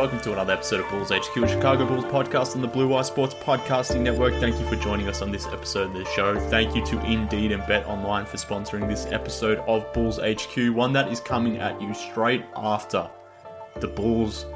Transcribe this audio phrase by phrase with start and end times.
[0.00, 3.34] Welcome to another episode of Bulls HQ, Chicago Bulls podcast on the Blue Wire Sports
[3.34, 4.32] Podcasting Network.
[4.40, 6.40] Thank you for joining us on this episode of the show.
[6.48, 10.94] Thank you to Indeed and Bet Online for sponsoring this episode of Bulls HQ, one
[10.94, 13.10] that is coming at you straight after
[13.76, 14.46] the Bulls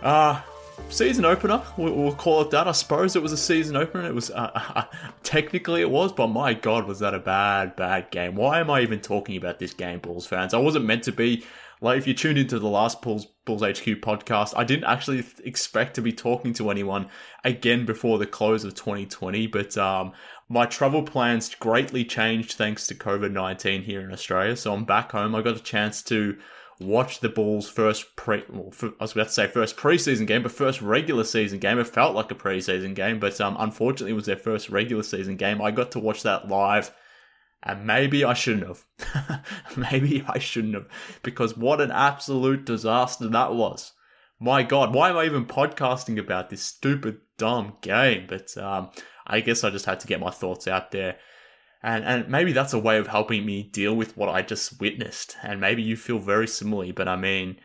[0.00, 0.40] uh,
[0.88, 1.62] season opener.
[1.76, 2.66] We'll, we'll call it that.
[2.66, 4.06] I suppose it was a season opener.
[4.06, 4.86] It was uh,
[5.22, 8.36] technically it was, but my God, was that a bad, bad game?
[8.36, 10.54] Why am I even talking about this game, Bulls fans?
[10.54, 11.44] I wasn't meant to be.
[11.80, 15.94] Like, if you tuned into the last Bulls, Bulls HQ podcast, I didn't actually expect
[15.94, 17.08] to be talking to anyone
[17.44, 20.12] again before the close of 2020, but um,
[20.48, 24.56] my travel plans greatly changed thanks to COVID 19 here in Australia.
[24.56, 25.34] So I'm back home.
[25.34, 26.38] I got a chance to
[26.80, 30.52] watch the Bulls' first pre, well, I was about to say first preseason game, but
[30.52, 31.78] first regular season game.
[31.78, 35.36] It felt like a preseason game, but um, unfortunately, it was their first regular season
[35.36, 35.60] game.
[35.60, 36.90] I got to watch that live
[37.62, 39.44] and maybe I shouldn't have.
[39.76, 40.88] maybe I shouldn't have.
[41.22, 43.92] Because what an absolute disaster that was.
[44.38, 48.26] My God, why am I even podcasting about this stupid, dumb game?
[48.28, 48.90] But um,
[49.26, 51.16] I guess I just had to get my thoughts out there.
[51.82, 55.36] And, and maybe that's a way of helping me deal with what I just witnessed.
[55.42, 56.92] And maybe you feel very similarly.
[56.92, 57.58] But I mean,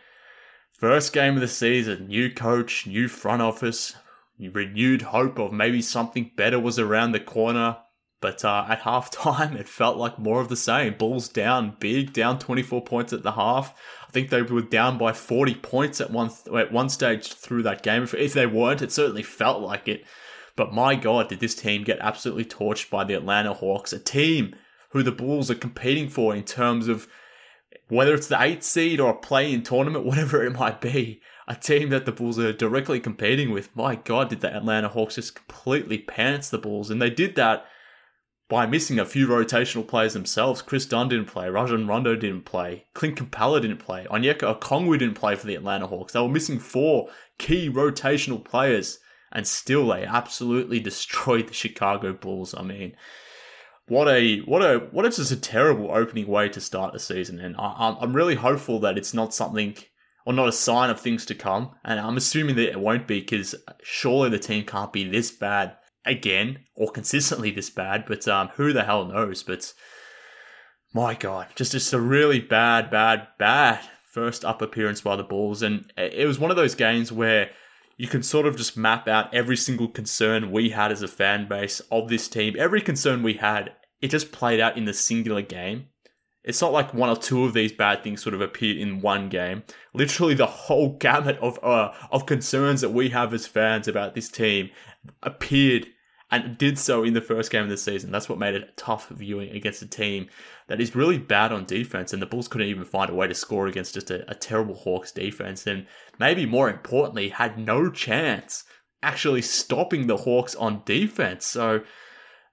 [0.71, 3.95] first game of the season, new coach, new front office,
[4.39, 7.77] renewed hope of maybe something better was around the corner.
[8.21, 10.93] But uh, at halftime, it felt like more of the same.
[10.93, 13.75] Bulls down big, down 24 points at the half.
[14.07, 17.83] I think they were down by 40 points at one at one stage through that
[17.83, 18.03] game.
[18.03, 20.05] If, if they weren't, it certainly felt like it.
[20.55, 24.55] But my God, did this team get absolutely torched by the Atlanta Hawks, a team
[24.89, 27.07] who the Bulls are competing for in terms of
[27.87, 31.21] whether it's the eighth seed or a play-in tournament, whatever it might be.
[31.47, 33.75] A team that the Bulls are directly competing with.
[33.75, 37.65] My God, did the Atlanta Hawks just completely pants the Bulls, and they did that
[38.51, 40.61] by missing a few rotational players themselves.
[40.61, 45.15] Kris Dunn didn't play, Rajon Rondo didn't play, Clint Capela didn't play, Onyeka Okongwu didn't
[45.15, 46.11] play for the Atlanta Hawks.
[46.11, 47.07] They were missing four
[47.37, 48.99] key rotational players,
[49.31, 52.53] and still they absolutely destroyed the Chicago Bulls.
[52.53, 52.97] I mean,
[53.87, 57.39] what a what a what is just a terrible opening way to start the season,
[57.39, 59.77] and I, I'm really hopeful that it's not something
[60.25, 61.71] or not a sign of things to come.
[61.85, 65.77] And I'm assuming that it won't be because surely the team can't be this bad
[66.05, 69.43] again or consistently this bad, but um, who the hell knows?
[69.43, 69.73] But
[70.93, 73.79] my God, just just a really bad, bad, bad
[74.11, 77.49] first up appearance by the Bulls, and it was one of those games where
[77.97, 81.47] you can sort of just map out every single concern we had as a fan
[81.47, 82.55] base of this team.
[82.57, 85.87] Every concern we had, it just played out in the singular game.
[86.43, 89.29] It's not like one or two of these bad things sort of appeared in one
[89.29, 89.63] game.
[89.93, 94.29] Literally, the whole gamut of uh, of concerns that we have as fans about this
[94.29, 94.71] team
[95.21, 95.87] appeared
[96.31, 98.09] and did so in the first game of the season.
[98.09, 100.29] That's what made it tough viewing against a team
[100.67, 103.35] that is really bad on defense, and the Bulls couldn't even find a way to
[103.35, 105.85] score against just a, a terrible Hawks defense, and
[106.17, 108.63] maybe more importantly, had no chance
[109.03, 111.45] actually stopping the Hawks on defense.
[111.45, 111.81] So.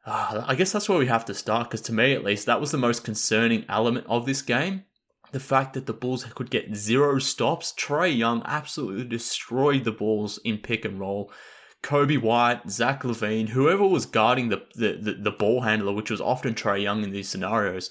[0.09, 2.61] Uh, I guess that's where we have to start because, to me at least, that
[2.61, 4.85] was the most concerning element of this game
[5.33, 7.75] the fact that the Bulls could get zero stops.
[7.77, 11.31] Trae Young absolutely destroyed the Bulls in pick and roll.
[11.83, 16.21] Coby White, Zach LaVine, whoever was guarding the, the, the, the ball handler, which was
[16.21, 17.91] often Trae Young in these scenarios,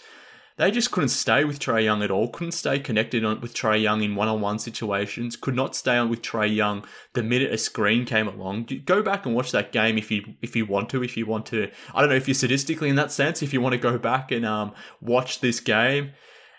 [0.58, 2.30] they just couldn't stay with Trae Young at all.
[2.30, 5.36] Couldn't stay connected on, with Trae Young in one-on-one situations.
[5.36, 6.84] Could not stay on with Trae Young
[7.14, 8.68] the minute a screen came along.
[8.86, 11.04] Go back and watch that game if you if you want to.
[11.04, 13.44] If you want to, I don't know if you're sadistically in that sense.
[13.44, 16.12] If you want to go back and um, watch this game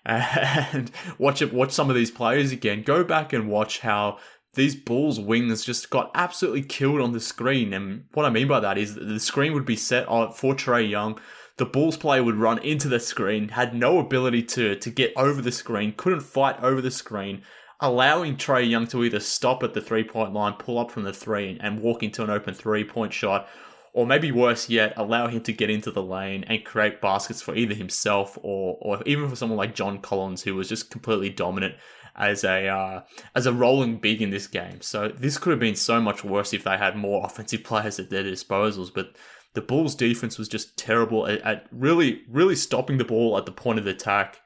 [0.05, 2.83] and watch it, watch some of these players again.
[2.83, 4.19] Go back and watch how
[4.55, 7.73] these Bulls wings just got absolutely killed on the screen.
[7.73, 10.89] And what I mean by that is that the screen would be set for Trae
[10.89, 11.19] Young.
[11.59, 15.43] The Bulls player would run into the screen, had no ability to, to get over
[15.43, 17.43] the screen, couldn't fight over the screen,
[17.81, 21.13] allowing Trae Young to either stop at the three point line, pull up from the
[21.13, 23.49] three, and walk into an open three point shot,
[23.93, 27.57] or maybe worse yet, allow him to get into the lane and create baskets for
[27.57, 31.75] either himself or or even for someone like John Collins, who was just completely dominant
[32.15, 33.03] as a uh,
[33.35, 34.81] as a rolling big in this game.
[34.81, 38.11] So this could have been so much worse if they had more offensive players at
[38.11, 38.93] their disposals.
[38.95, 39.17] But
[39.55, 43.53] the Bulls' defense was just terrible at, at really really stopping the ball at the
[43.53, 44.41] point of the attack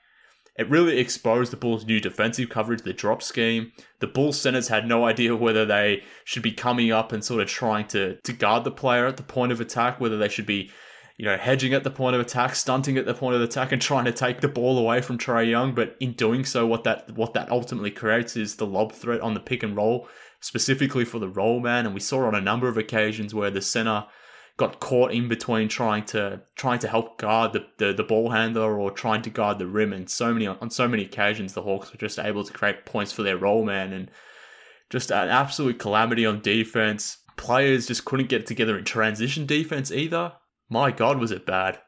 [0.56, 3.72] it really exposed the Bulls' new defensive coverage, the drop scheme.
[4.00, 7.48] The Bulls centers had no idea whether they should be coming up and sort of
[7.48, 10.70] trying to, to guard the player at the point of attack, whether they should be,
[11.16, 13.80] you know, hedging at the point of attack, stunting at the point of attack, and
[13.80, 15.74] trying to take the ball away from Trae Young.
[15.74, 19.32] But in doing so, what that what that ultimately creates is the lob threat on
[19.32, 20.06] the pick and roll,
[20.40, 21.86] specifically for the roll man.
[21.86, 24.04] And we saw on a number of occasions where the center
[24.56, 28.78] got caught in between trying to trying to help guard the, the, the ball handler
[28.78, 31.90] or trying to guard the rim and so many on so many occasions the Hawks
[31.90, 34.10] were just able to create points for their role man and
[34.90, 37.18] just an absolute calamity on defense.
[37.36, 40.34] Players just couldn't get together in transition defense either.
[40.68, 41.80] My God, was it bad?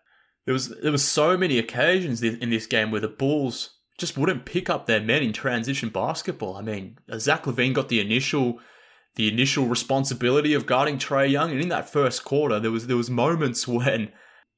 [0.46, 4.46] There was there was so many occasions in this game where the Bulls just wouldn't
[4.46, 6.56] pick up their men in transition basketball.
[6.56, 8.58] I mean, Zach LaVine got the initial
[9.16, 11.50] the initial responsibility of guarding Trae Young.
[11.50, 14.12] And in that first quarter, there was there was moments when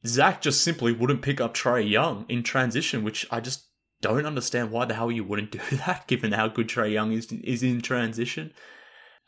[0.06, 3.66] Zach just simply wouldn't pick up Trae Young in transition, which I just
[4.02, 7.30] don't understand why the hell you wouldn't do that, given how good Trae Young is
[7.32, 8.52] is in transition.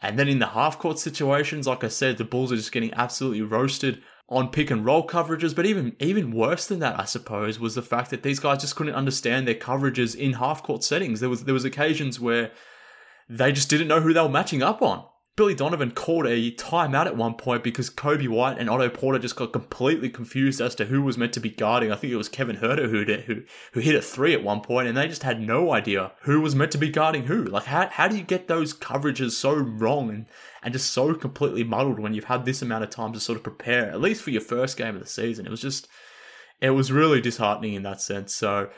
[0.01, 2.95] And then in the half court situations, like I said, the Bulls are just getting
[2.95, 5.57] absolutely roasted on pick and roll coverages.
[5.57, 8.77] But even even worse than that, I suppose, was the fact that these guys just
[8.77, 11.21] couldn't understand their coverages in half court settings.
[11.21, 12.53] There was there was occasions where
[13.29, 15.05] they just didn't know who they were matching up on.
[15.39, 19.37] Billy Donovan called a timeout at one point because Coby White and Otto Porter just
[19.37, 21.93] got completely confused as to who was meant to be guarding.
[21.93, 24.63] I think it was Kevin Huerter who did, who who hit a three at one
[24.63, 27.45] point, and they just had no idea who was meant to be guarding who.
[27.45, 30.27] Like how how do you get those coverages so wrong and
[30.65, 33.45] and just so completely muddled when you've had this amount of time to sort of
[33.45, 35.47] prepare, at least for your first game of the season?
[35.47, 35.87] It was just
[36.61, 38.35] it was really disheartening in that sense.
[38.35, 38.71] So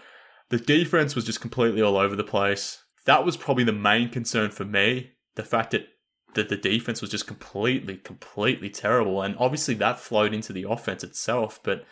[0.50, 2.84] the defense was just completely all over the place.
[3.06, 5.12] That was probably the main concern for me.
[5.36, 5.86] The fact that
[6.34, 9.22] that the defense was just completely, completely terrible.
[9.22, 11.60] And obviously that flowed into the offense itself.
[11.62, 11.84] But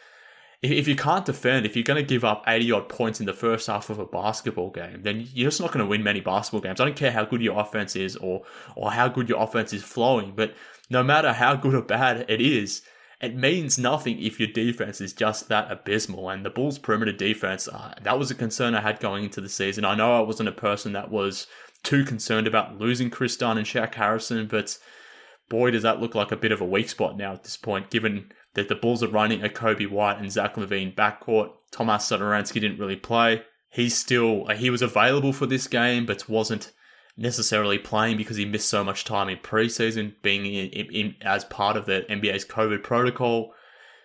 [0.62, 3.32] if, you can't defend, if you're going to give up 80 odd points in the
[3.32, 6.60] first half of a basketball game, then you're just not going to win many basketball
[6.60, 6.80] games.
[6.80, 8.42] I don't care how good your offense is or,
[8.74, 10.54] or how good your offense is flowing, but
[10.90, 12.82] no matter how good or bad it is,
[13.20, 16.28] it means nothing if your defense is just that abysmal.
[16.30, 19.48] And the Bulls' perimeter defense, uh, that was a concern I had going into the
[19.48, 19.84] season.
[19.84, 21.46] I know I wasn't a person that was
[21.82, 24.78] too concerned about losing Kris Dunn and Shaq Harrison, but
[25.48, 27.90] boy, does that look like a bit of a weak spot now at this point,
[27.90, 31.50] given that the Bulls are running a Coby White and Zach LaVine backcourt.
[31.70, 33.42] Tomas Satoransky didn't really play.
[33.70, 36.72] He's still he was available for this game, but wasn't
[37.16, 41.44] necessarily playing because he missed so much time in preseason, being in, in, in, as
[41.44, 43.52] part of the NBA's COVID protocol.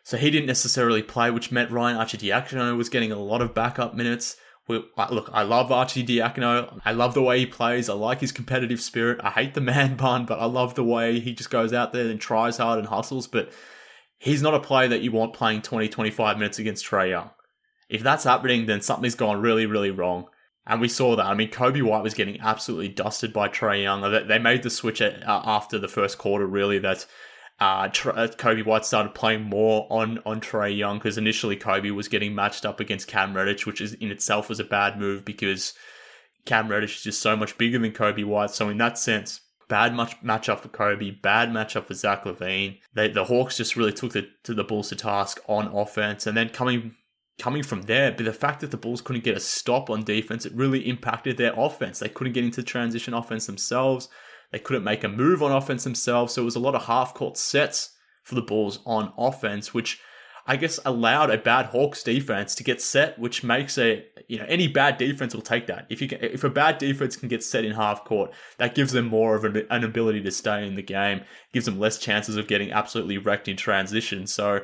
[0.04, 3.96] So he didn't necessarily play, which meant Ryan Arcidiacono was getting a lot of backup
[3.96, 4.36] minutes
[4.70, 6.80] Uh, look, I love Arcidiacono.
[6.86, 7.90] I love the way he plays.
[7.90, 9.20] I like his competitive spirit.
[9.24, 12.08] I hate the man bun, but I love the way he just goes out there
[12.10, 13.28] and tries hard and hustles.
[13.28, 13.52] But
[14.18, 17.32] he's not a player that you want playing 20, 25 minutes against Trae Young.
[17.90, 20.28] If that's happening, then something's gone really, really wrong.
[20.66, 21.26] And we saw that.
[21.26, 24.02] I mean, Coby White was getting absolutely dusted by Trae Young.
[24.28, 27.06] They made the switch uh, after the first quarter, really, that
[27.64, 32.10] uh, uh, Coby White started playing more on on Trae Young because initially Coby was
[32.10, 35.74] getting matched up against Cam Reddish, which is in itself was a bad move because
[36.46, 38.52] Cam Reddish is just so much bigger than Coby White.
[38.52, 39.40] So in that sense,
[39.70, 42.80] bad much matchup for Coby, bad matchup for Zach LaVine.
[42.96, 46.36] They, the Hawks just really took the to the Bulls to task on offense, and
[46.36, 46.96] then coming
[47.40, 50.46] coming from there, but the fact that the Bulls couldn't get a stop on defense,
[50.46, 52.00] it really impacted their offense.
[52.00, 54.10] They couldn't get into transition offense themselves.
[54.54, 57.16] They couldn't make a move on offense themselves, so it was a lot of half
[57.16, 60.00] court sets for the Bulls on offense, which
[60.46, 64.46] I guess allowed a bad Hawks defense to get set, which makes a you know
[64.48, 65.88] any bad defense will take that.
[65.90, 68.92] If you can, if a bad defense can get set in half court, that gives
[68.92, 72.38] them more of an, an ability to stay in the game, gives them less chances
[72.38, 74.28] of getting absolutely wrecked in transition.
[74.28, 74.60] So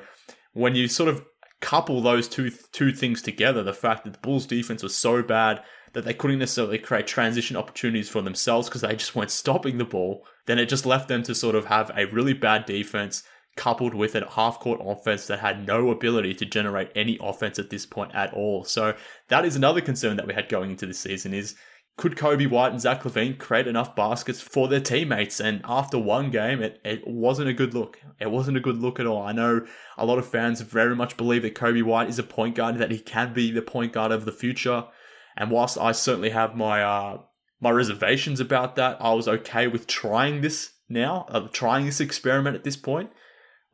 [0.54, 1.26] when you sort of
[1.62, 5.64] couple those two two things together, the fact that the Bulls defense was so bad
[5.94, 9.86] that they couldn't necessarily create transition opportunities for themselves because they just weren't stopping the
[9.86, 13.24] ball, then it just left them to sort of have a really bad defense
[13.56, 17.70] coupled with a half court offense that had no ability to generate any offense at
[17.70, 18.64] this point at all.
[18.64, 18.96] So
[19.28, 21.56] that is another concern that we had going into this season is
[21.98, 25.42] could Coby White and Zach LaVine create enough baskets for their teammates?
[25.42, 28.00] And after one game, it, it wasn't a good look.
[28.22, 29.22] It wasn't a good look at all.
[29.22, 29.66] I know
[29.98, 32.92] a lot of fans very much believe that Coby White is a point guard, that
[32.92, 34.86] he can be the point guard of the future.
[35.40, 37.22] And whilst I certainly have my uh,
[37.62, 42.58] my reservations about that, I was okay with trying this now, uh, trying this experiment
[42.58, 43.10] at this point.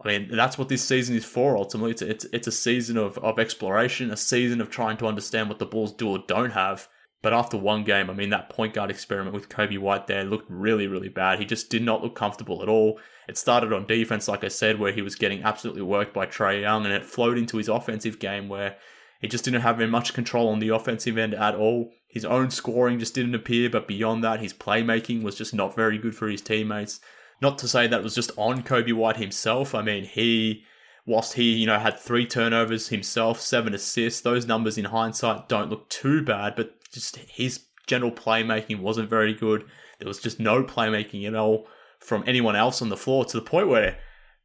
[0.03, 1.57] I mean, that's what this season is for.
[1.57, 5.49] Ultimately, it's it's, it's a season of, of exploration, a season of trying to understand
[5.49, 6.87] what the Bulls do or don't have.
[7.23, 10.47] But after one game, I mean, that point guard experiment with Coby White there looked
[10.47, 11.39] really, really bad.
[11.39, 12.99] He just did not look comfortable at all.
[13.27, 16.61] It started on defense, like I said, where he was getting absolutely worked by Trae
[16.61, 18.77] Young, and it flowed into his offensive game where
[19.21, 21.91] he just didn't have very much control on the offensive end at all.
[22.07, 25.97] His own scoring just didn't appear, but beyond that, his playmaking was just not very
[25.97, 26.99] good for his teammates.
[27.41, 29.75] Not to say that was just on Coby White himself.
[29.75, 30.63] I mean, he
[31.05, 35.69] whilst he, you know, had three turnovers himself, seven assists, those numbers in hindsight don't
[35.69, 39.65] look too bad, but just his general playmaking wasn't very good.
[39.99, 41.67] There was just no playmaking at all
[41.99, 43.97] from anyone else on the floor to the point where,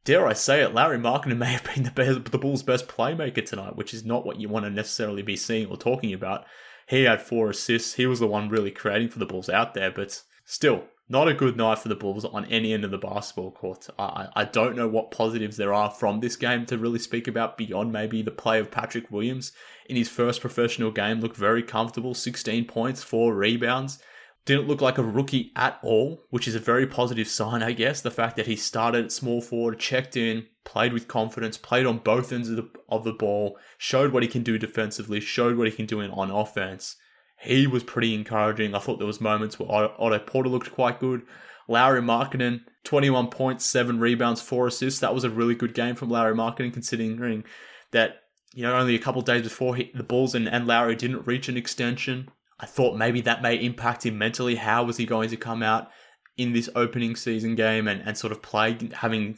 [0.03, 3.45] dare I say it, Lauri Markkanen may have been the, best, the Bulls' best playmaker
[3.45, 6.45] tonight, which is not what you want to necessarily be seeing or talking about.
[6.87, 7.93] He had four assists.
[7.93, 11.33] He was the one really creating for the Bulls out there, but still, not a
[11.33, 13.89] good night for the Bulls on any end of the basketball court.
[13.99, 17.57] I, I don't know what positives there are from this game to really speak about
[17.57, 19.51] beyond maybe the play of Patrick Williams
[19.87, 21.19] in his first professional game.
[21.19, 23.99] Looked very comfortable, 16 points, four rebounds.
[24.45, 28.01] Didn't look like a rookie at all, which is a very positive sign, I guess.
[28.01, 31.99] The fact that he started at small forward, checked in, played with confidence, played on
[31.99, 35.67] both ends of the, of the ball, showed what he can do defensively, showed what
[35.67, 36.95] he can do in, on offense
[37.41, 38.75] he was pretty encouraging.
[38.75, 41.23] I thought there was moments where Otto Porter looked quite good.
[41.67, 44.99] Lauri Markkanen, 21 points, 7 rebounds, 4 assists.
[44.99, 47.43] That was a really good game from Lauri Markkanen considering
[47.91, 48.17] that,
[48.53, 51.49] you know, only a couple days before he, the Bulls and, and Lauri didn't reach
[51.49, 52.29] an extension.
[52.61, 54.55] I thought maybe that may impact him mentally.
[54.55, 55.89] How was he going to come out
[56.37, 59.37] in this opening season game and, and sort of play having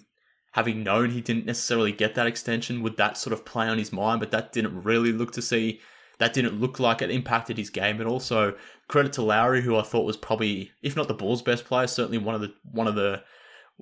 [0.51, 2.83] having known he didn't necessarily get that extension?
[2.83, 4.19] Would that sort of play on his mind?
[4.19, 5.79] But that didn't really look to see
[6.19, 7.97] that didn't look like it impacted his game.
[7.97, 8.55] But also
[8.89, 12.17] credit to Lauri, who I thought was probably, if not the Bulls' best player, certainly
[12.17, 13.23] one of the one of the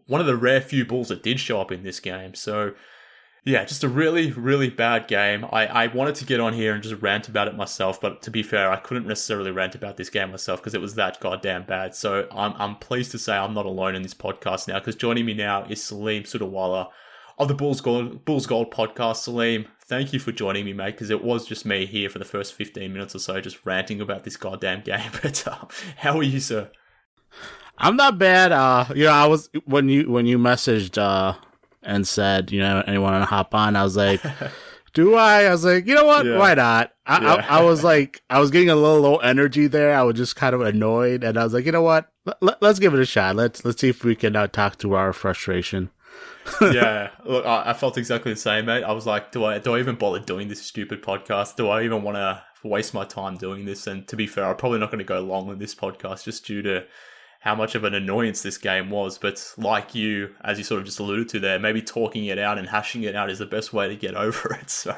[0.05, 2.36] one of the rare few Bulls that did show up in this game.
[2.36, 2.74] So
[3.43, 5.45] yeah, just a really, really bad game.
[5.51, 8.31] I, I wanted to get on here and just rant about it myself, but to
[8.31, 11.63] be fair, I couldn't necessarily rant about this game myself because it was that goddamn
[11.63, 11.95] bad.
[11.95, 15.25] So I'm, I'm pleased to say I'm not alone in this podcast now because joining
[15.25, 16.89] me now is Salim Suterwalla
[17.39, 19.17] of the Bulls Gold, Bulls Gold podcast.
[19.17, 22.25] Salim, thank you for joining me, mate, because it was just me here for the
[22.25, 25.12] first 15 minutes or so, just ranting about this goddamn game.
[25.24, 25.65] But uh,
[25.98, 26.69] how are you, sir?
[27.75, 28.51] I'm not bad.
[28.51, 31.33] Uh, you know, I was when you when you messaged uh
[31.84, 34.22] and said, you know, anyone want to hop on, I was like,
[34.94, 35.44] do I?
[35.44, 36.26] I was like, you know what?
[36.26, 36.38] Yeah.
[36.38, 36.94] Why not?
[37.06, 37.46] I, yeah.
[37.50, 39.96] I, I, was like, I was getting a little low energy there.
[39.96, 42.12] I was just kind of annoyed, and I was like, you know what?
[42.42, 43.36] Let, us give it a shot.
[43.36, 45.90] Let's let's see if we can uh, talk to our frustration.
[46.62, 48.84] yeah, look, I, I, felt exactly the same, mate.
[48.84, 51.56] I was like, do I do I even bother doing this stupid podcast?
[51.56, 53.88] Do I even want to waste my time doing this?
[53.88, 56.46] And to be fair, I'm probably not going to go long with this podcast just
[56.46, 56.86] due to
[57.41, 59.17] how much of an annoyance this game was.
[59.17, 62.60] But like you, as you sort of just alluded to there, maybe talking it out
[62.60, 64.69] and hashing it out is the best way to get over it.
[64.69, 64.95] So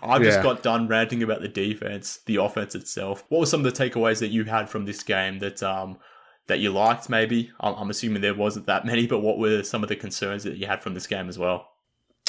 [0.00, 0.42] I just yeah.
[0.42, 3.24] got done ranting about the defense, the offense itself.
[3.28, 5.98] What were some of the takeaways that you had from this game that um,
[6.46, 7.50] that you liked, maybe?
[7.58, 10.68] I'm assuming there wasn't that many, but what were some of the concerns that you
[10.68, 11.66] had from this game as well?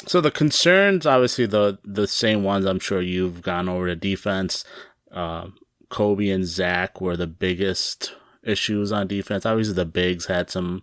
[0.08, 2.66] So the concerns, obviously, the the same ones.
[2.66, 4.64] I'm sure you've gone over the defense.
[5.12, 5.48] Uh,
[5.88, 9.46] Coby and Zach were the biggest issues on defense.
[9.46, 10.82] Obviously, the bigs had some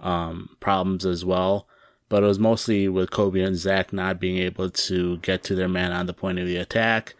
[0.00, 1.66] um, problems as well,
[2.08, 5.68] but it was mostly with Coby and Zach not being able to get to their
[5.68, 7.14] man on the point of the attack.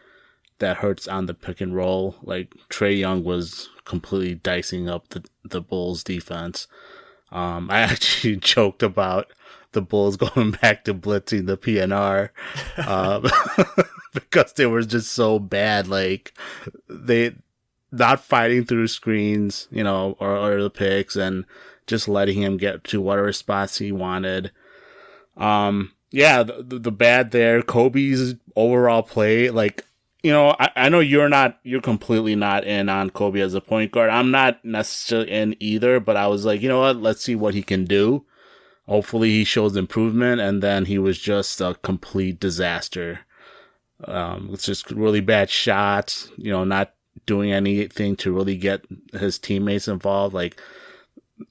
[0.58, 2.16] That hurts on the pick and roll.
[2.22, 6.68] Like Trae Young was completely dicing up the, the Bulls defense.
[7.32, 9.32] Um, I actually joked about
[9.72, 12.30] the Bulls going back to blitzing the PNR
[12.86, 13.26] um,
[14.14, 15.88] because they were just so bad.
[15.88, 16.32] Like
[16.88, 17.34] they
[17.92, 21.44] not fighting through screens, you know, or, or the picks, and
[21.86, 24.50] just letting him get to whatever spots he wanted.
[25.36, 27.62] Um, yeah, the, the bad there.
[27.62, 29.84] Coby's overall play, like
[30.22, 33.60] you know, I, I know you're not, you're completely not in on Coby as a
[33.60, 34.10] point guard.
[34.10, 36.96] I'm not necessarily in either, but I was like, you know what?
[36.96, 38.24] Let's see what he can do.
[38.86, 40.40] Hopefully he shows improvement.
[40.40, 43.20] And then he was just a complete disaster.
[44.04, 46.94] Um, it's just really bad shots, you know, not
[47.26, 50.34] doing anything to really get his teammates involved.
[50.34, 50.60] Like,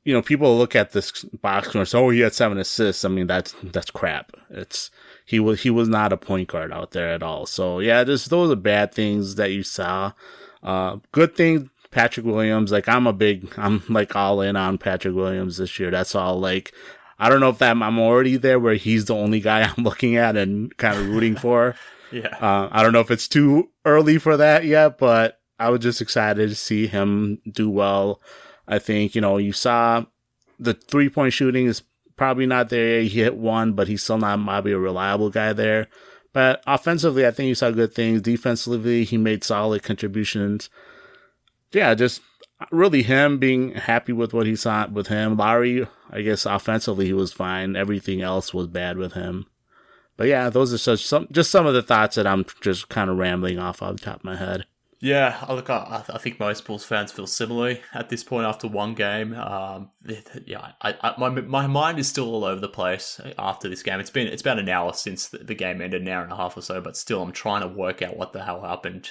[0.03, 3.09] you know, people look at this box and say, "Oh, he had seven assists." I
[3.09, 4.31] mean, that's that's crap.
[4.49, 4.89] It's
[5.25, 7.45] he was he was not a point guard out there at all.
[7.45, 10.13] So yeah, just those are bad things that you saw.
[10.63, 12.71] Uh, good thing Patrick Williams.
[12.71, 15.91] Like I'm a big, I'm like all in on Patrick Williams this year.
[15.91, 16.39] That's all.
[16.39, 16.73] Like
[17.19, 20.15] I don't know if that I'm already there where he's the only guy I'm looking
[20.15, 21.75] at and kind of rooting for.
[22.11, 22.35] yeah.
[22.39, 26.01] Uh, I don't know if it's too early for that yet, but I was just
[26.01, 28.19] excited to see him do well.
[28.67, 30.05] I think you know you saw
[30.59, 31.83] the three point shooting is
[32.15, 33.01] probably not there.
[33.01, 35.87] He hit one, but he's still not maybe a reliable guy there.
[36.33, 38.21] But offensively, I think he saw good things.
[38.21, 40.69] Defensively, he made solid contributions.
[41.71, 42.21] Yeah, just
[42.71, 45.37] really him being happy with what he saw with him.
[45.37, 47.75] Lauri, I guess offensively he was fine.
[47.75, 49.45] Everything else was bad with him.
[50.17, 53.09] But yeah, those are such some just some of the thoughts that I'm just kind
[53.09, 54.65] of rambling off off the top of my head.
[55.03, 58.93] Yeah, look, I, I think most Bulls fans feel similarly at this point after one
[58.93, 59.33] game.
[59.33, 59.89] Um,
[60.45, 63.99] yeah, I, I, my my mind is still all over the place after this game.
[63.99, 66.35] It's been it's about an hour since the, the game ended, an hour and a
[66.35, 69.09] half or so, but still, I'm trying to work out what the hell happened.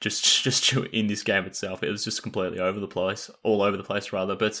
[0.00, 3.76] Just just in this game itself, it was just completely over the place, all over
[3.76, 4.34] the place rather.
[4.34, 4.60] But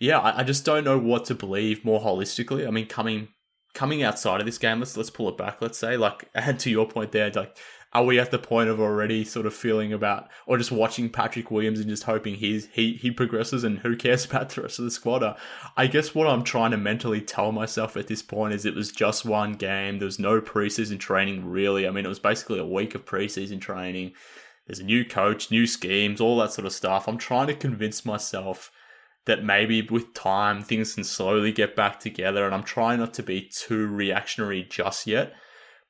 [0.00, 2.68] yeah, I, I just don't know what to believe more holistically.
[2.68, 3.28] I mean, coming
[3.72, 5.62] coming outside of this game, let's let's pull it back.
[5.62, 7.56] Let's say, like, and to your point there, like
[7.94, 11.50] are we at the point of already sort of feeling about or just watching Patrick
[11.50, 14.84] Williams and just hoping he's he he progresses and who cares about the rest of
[14.84, 15.22] the squad?
[15.22, 15.36] Uh,
[15.76, 18.90] I guess what I'm trying to mentally tell myself at this point is it was
[18.90, 19.98] just one game.
[19.98, 21.86] There was no preseason training really.
[21.86, 24.12] I mean, it was basically a week of preseason training.
[24.66, 27.06] There's a new coach, new schemes, all that sort of stuff.
[27.06, 28.72] I'm trying to convince myself
[29.26, 33.22] that maybe with time things can slowly get back together and I'm trying not to
[33.22, 35.34] be too reactionary just yet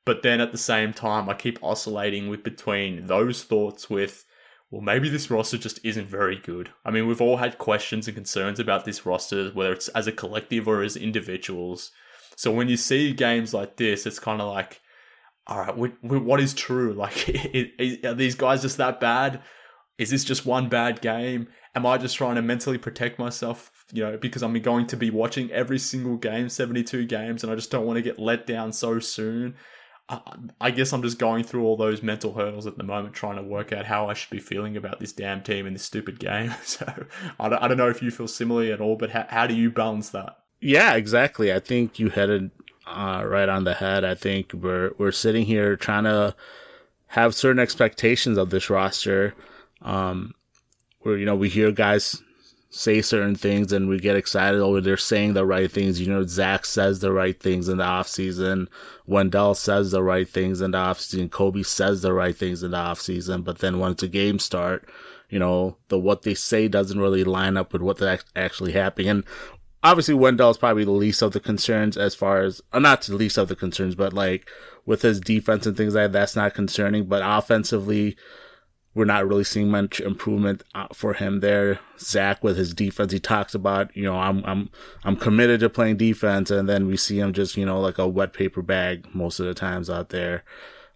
[0.05, 4.23] but then at the same time, I keep oscillating with between those thoughts with,
[4.69, 6.69] well, maybe this roster just isn't very good.
[6.85, 10.11] I mean, we've all had questions and concerns about this roster, whether it's as a
[10.11, 11.91] collective or as individuals.
[12.35, 14.79] So when you see games like this, it's kind of like,
[15.47, 16.93] all right, we, we, what is true?
[16.97, 17.29] Like,
[18.03, 19.41] are these guys just that bad?
[19.97, 21.47] Is this just one bad game?
[21.73, 25.09] Am I just trying to mentally protect myself, you know, because I'm going to be
[25.09, 28.71] watching every single game, 72 games, and I just don't want to get let down
[28.71, 29.55] so soon?
[30.61, 33.41] I guess I'm just going through all those mental hurdles at the moment, trying to
[33.41, 36.53] work out how I should be feeling about this damn team and this stupid game.
[36.63, 37.05] So
[37.39, 40.09] I don't, know if you feel similarly at all, but how, how do you balance
[40.09, 40.37] that?
[40.61, 41.51] Yeah, exactly.
[41.51, 42.51] I think you headed
[42.85, 44.03] uh, right on the head.
[44.03, 46.35] I think we're we're sitting here trying to
[47.07, 49.33] have certain expectations of this roster.
[49.81, 50.35] Um,
[50.99, 52.21] where you know we hear guys
[52.75, 56.01] say certain things and we get excited over they're saying the right things.
[56.01, 58.67] You know, Zach says the right things in the offseason.
[59.05, 61.29] Wendell says the right things in the offseason.
[61.29, 63.45] Coby says the right things in the offseason.
[63.45, 64.89] But then once the games start,
[65.29, 68.03] you know, the what they say doesn't really line up with what's
[68.35, 69.07] actually happening.
[69.07, 69.23] And
[69.81, 73.15] obviously Wendell is probably the least of the concerns as far as, uh, not the
[73.15, 74.49] least of the concerns, but like
[74.85, 77.05] with his defense and things like that, that's not concerning.
[77.05, 78.17] But offensively,
[78.95, 81.79] we're not really seeing much improvement uh, for him there.
[81.99, 84.69] Zach with his defense, he talks about, you know, I'm I'm
[85.03, 88.07] I'm committed to playing defense, and then we see him just, you know, like a
[88.07, 90.43] wet paper bag most of the times out there.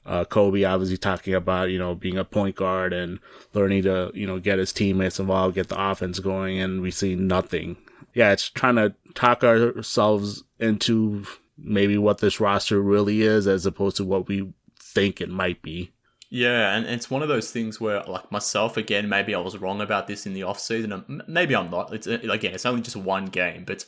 [0.05, 3.19] Uh, Coby obviously talking about, you know, being a point guard and
[3.53, 7.15] learning to, you know, get his teammates involved, get the offense going, and we see
[7.15, 7.77] nothing.
[8.15, 11.25] Yeah, it's trying to talk ourselves into
[11.57, 15.91] maybe what this roster really is as opposed to what we think it might be.
[16.30, 19.82] Yeah, and it's one of those things where, like myself, again, maybe I was wrong
[19.82, 21.24] about this in the off season.
[21.28, 21.92] Maybe I'm not.
[21.94, 23.84] It's uh, again, it's only just one game, but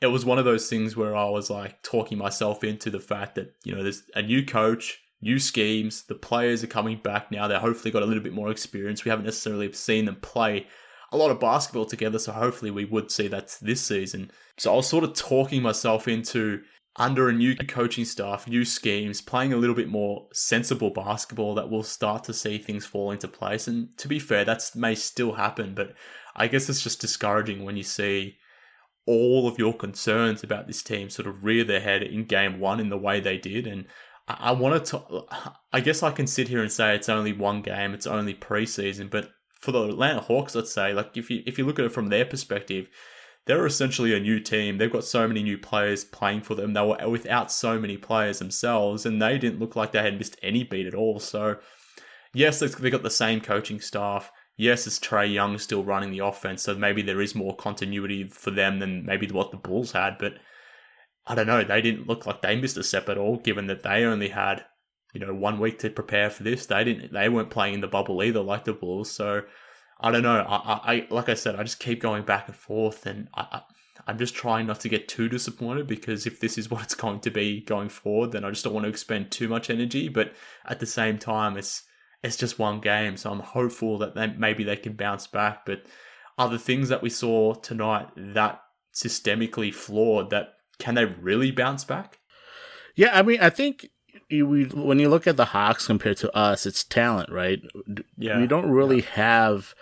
[0.00, 3.36] it was one of those things where I was like talking myself into the fact
[3.36, 7.46] that you know there's a new coach, new schemes, the players are coming back now.
[7.46, 9.04] They're hopefully got a little bit more experience.
[9.04, 10.66] We haven't necessarily seen them play
[11.12, 14.32] a lot of basketball together, so hopefully we would see that this season.
[14.58, 16.62] So I was sort of talking myself into
[16.96, 21.68] under a new coaching staff, new schemes, playing a little bit more sensible basketball that
[21.68, 23.66] will start to see things fall into place.
[23.66, 25.94] And to be fair, that may still happen, but
[26.36, 28.36] I guess it's just discouraging when you see
[29.06, 32.80] all of your concerns about this team sort of rear their head in game one
[32.80, 33.66] in the way they did.
[33.66, 33.86] And
[34.28, 35.24] I, I wanted to,
[35.72, 39.10] I guess I can sit here and say it's only one game, it's only preseason,
[39.10, 39.30] but
[39.64, 42.10] for the Atlanta Hawks, let's say, like if you if you look at it from
[42.10, 42.86] their perspective,
[43.46, 44.78] they're essentially a new team.
[44.78, 46.72] They've got so many new players playing for them.
[46.72, 50.38] They were without so many players themselves, and they didn't look like they had missed
[50.42, 51.18] any beat at all.
[51.20, 51.56] So,
[52.32, 54.32] yes, they've got the same coaching staff.
[54.56, 58.50] Yes, it's Trae Young still running the offense, so maybe there is more continuity for
[58.50, 60.16] them than maybe what the Bulls had.
[60.18, 60.34] But
[61.26, 61.64] I don't know.
[61.64, 64.64] They didn't look like they missed a step at all, given that they only had
[65.12, 66.66] you know one week to prepare for this.
[66.66, 67.12] They didn't.
[67.12, 69.10] They weren't playing in the bubble either, like the Bulls.
[69.10, 69.42] So
[70.00, 70.40] I don't know.
[70.40, 73.62] I, I, like I said, I just keep going back and forth, and I,
[74.06, 76.94] I, am just trying not to get too disappointed because if this is what it's
[77.04, 80.08] going to be going forward, then I just don't want to expend too much energy.
[80.08, 80.32] But
[80.66, 81.84] at the same time, it's
[82.22, 85.66] it's just one game, so I'm hopeful that they, maybe they can bounce back.
[85.66, 85.82] But
[86.38, 88.60] other things that we saw tonight that
[88.94, 92.18] systemically flawed, that can they really bounce back?
[92.96, 93.90] Yeah, I mean, I think
[94.28, 97.62] you, we, when you look at the Hawks compared to us, it's talent, right?
[98.16, 99.10] Yeah, we don't really yeah.
[99.12, 99.74] have.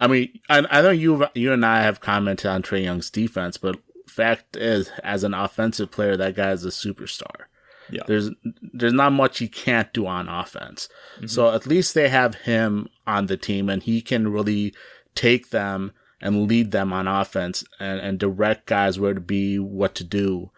[0.00, 3.58] I mean, I, I know you you and I have commented on Trae Young's defense,
[3.58, 7.46] but fact is, as an offensive player, that guy is a superstar.
[7.90, 8.02] Yeah.
[8.06, 8.30] There's
[8.60, 10.88] there's not much he can't do on offense.
[11.16, 11.26] Mm-hmm.
[11.26, 14.74] So at least they have him on the team and he can really
[15.14, 19.94] take them and lead them on offense and, and direct guys where to be, what
[19.94, 20.50] to do.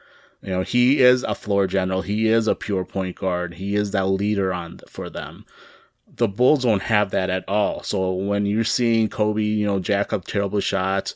[0.43, 2.03] You know, he is a floor general.
[2.03, 3.55] He is a pure point guard.
[3.55, 5.45] He is that leader on for them.
[6.13, 7.83] The Bulls don't have that at all.
[7.83, 11.15] So when you're seeing Coby, you know, jack up terrible shots,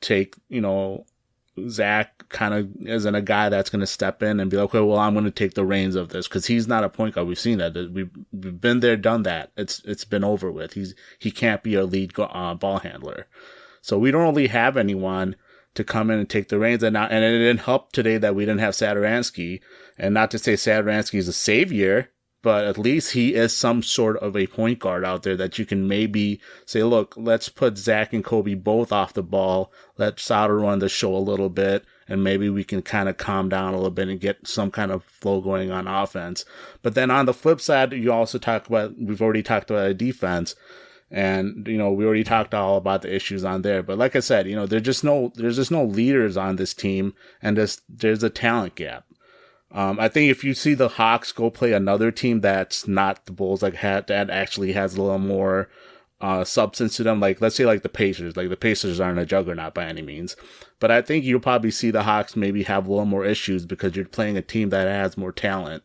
[0.00, 1.04] take, you know,
[1.68, 4.80] Zach kind of isn't a guy that's going to step in and be like, okay,
[4.80, 7.28] well, I'm going to take the reins of this because he's not a point guard.
[7.28, 7.74] We've seen that.
[7.92, 9.52] We've, been there, done that.
[9.56, 10.74] It's it's been over with.
[10.74, 13.26] He's he can't be a lead uh, ball handler.
[13.80, 15.36] So we don't really have anyone
[15.76, 16.82] to come in and take the reins.
[16.82, 19.60] And not, and it didn't help today that we didn't have Satoransky.
[19.98, 22.10] And not to say Satoransky is a savior,
[22.42, 25.66] but at least he is some sort of a point guard out there that you
[25.66, 29.72] can maybe say, look, let's put Zach and Coby both off the ball.
[29.98, 33.48] Let Sato run the show a little bit, and maybe we can kind of calm
[33.48, 36.44] down a little bit and get some kind of flow going on offense.
[36.82, 39.94] But then on the flip side, you also talk about, we've already talked about a
[39.94, 40.54] defense.
[41.10, 43.82] And, you know, we already talked all about the issues on there.
[43.82, 46.74] But like I said, you know, there's just no, there's just no leaders on this
[46.74, 49.04] team and there's, there's a talent gap.
[49.70, 53.32] Um, I think if you see the Hawks go play another team that's not the
[53.32, 55.68] Bulls, like had, that actually has a little more
[56.20, 59.26] uh, substance to them, like let's say like the Pacers, like the Pacers aren't a
[59.26, 60.34] juggernaut by any means,
[60.80, 63.96] but I think you'll probably see the Hawks maybe have a little more issues because
[63.96, 65.82] you're playing a team that has more talent,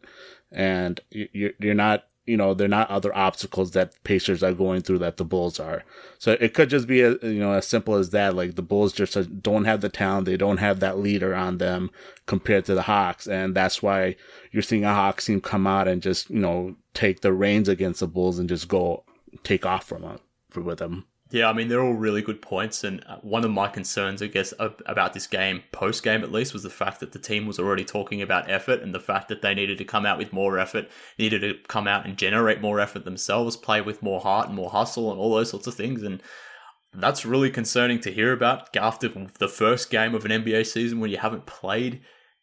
[0.51, 4.99] and you're you're not you know, they're not other obstacles that Pacers are going through
[4.99, 5.83] that the Bulls are.
[6.17, 8.37] So it could just be, a, you know, as simple as that.
[8.37, 10.27] Like the Bulls just don't have the talent.
[10.27, 11.91] They don't have that leader on them
[12.27, 13.27] compared to the Hawks.
[13.27, 14.15] And that's why
[14.51, 17.99] you're seeing a Hawks team come out and just, you know, take the reins against
[17.99, 19.03] the Bulls and just go
[19.43, 20.19] take off from them,
[20.55, 21.05] with them.
[21.31, 22.83] Yeah, I mean, they're all really good points.
[22.83, 26.51] And uh, one of my concerns, I guess, about this game, post game at least,
[26.51, 29.41] was the fact that the team was already talking about effort and the fact that
[29.41, 32.81] they needed to come out with more effort, needed to come out and generate more
[32.81, 36.03] effort themselves, play with more heart and more hustle and all those sorts of things.
[36.03, 36.21] And
[36.93, 39.07] that's really concerning to hear about after
[39.39, 42.01] the first game of an NBA season when you haven't played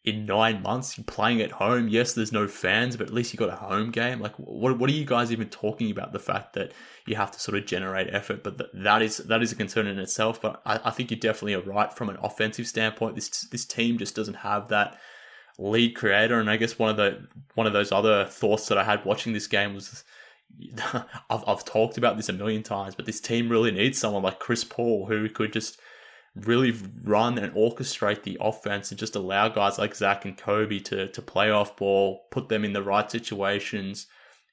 [0.09, 0.97] in nine months.
[0.97, 1.87] You're playing at home.
[1.87, 4.19] Yes, there's no fans, but at least you got a home game.
[4.19, 6.11] Like, what what are you guys even talking about?
[6.11, 6.73] The fact that
[7.05, 9.87] you have to sort of generate effort, but th- that is that is a concern
[9.87, 10.41] in itself.
[10.41, 13.15] But I, I think you definitely are right from an offensive standpoint.
[13.15, 14.97] This this team just doesn't have that
[15.57, 16.39] lead creator.
[16.39, 19.33] And I guess one of the one of those other thoughts that I had watching
[19.33, 20.03] this game was.
[21.29, 24.39] I've, I've talked about this a million times, but this team really needs someone like
[24.39, 25.79] Chris Paul who could just
[26.45, 26.73] really
[27.03, 31.21] run and orchestrate the offense and just allow guys like Zach and Coby to, to
[31.21, 34.07] play off ball, put them in the right situations.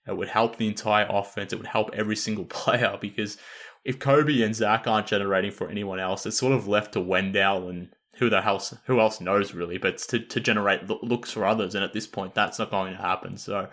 [0.06, 1.52] It would help the entire offense.
[1.52, 3.38] It would help every single player because
[3.84, 7.68] if Coby and Zach aren't generating for anyone else, it's sort of left to Wendell
[7.68, 11.74] and who the else who else knows really, but to, to generate looks for others.
[11.74, 13.36] And at this point, that's not going to happen.
[13.36, 13.68] So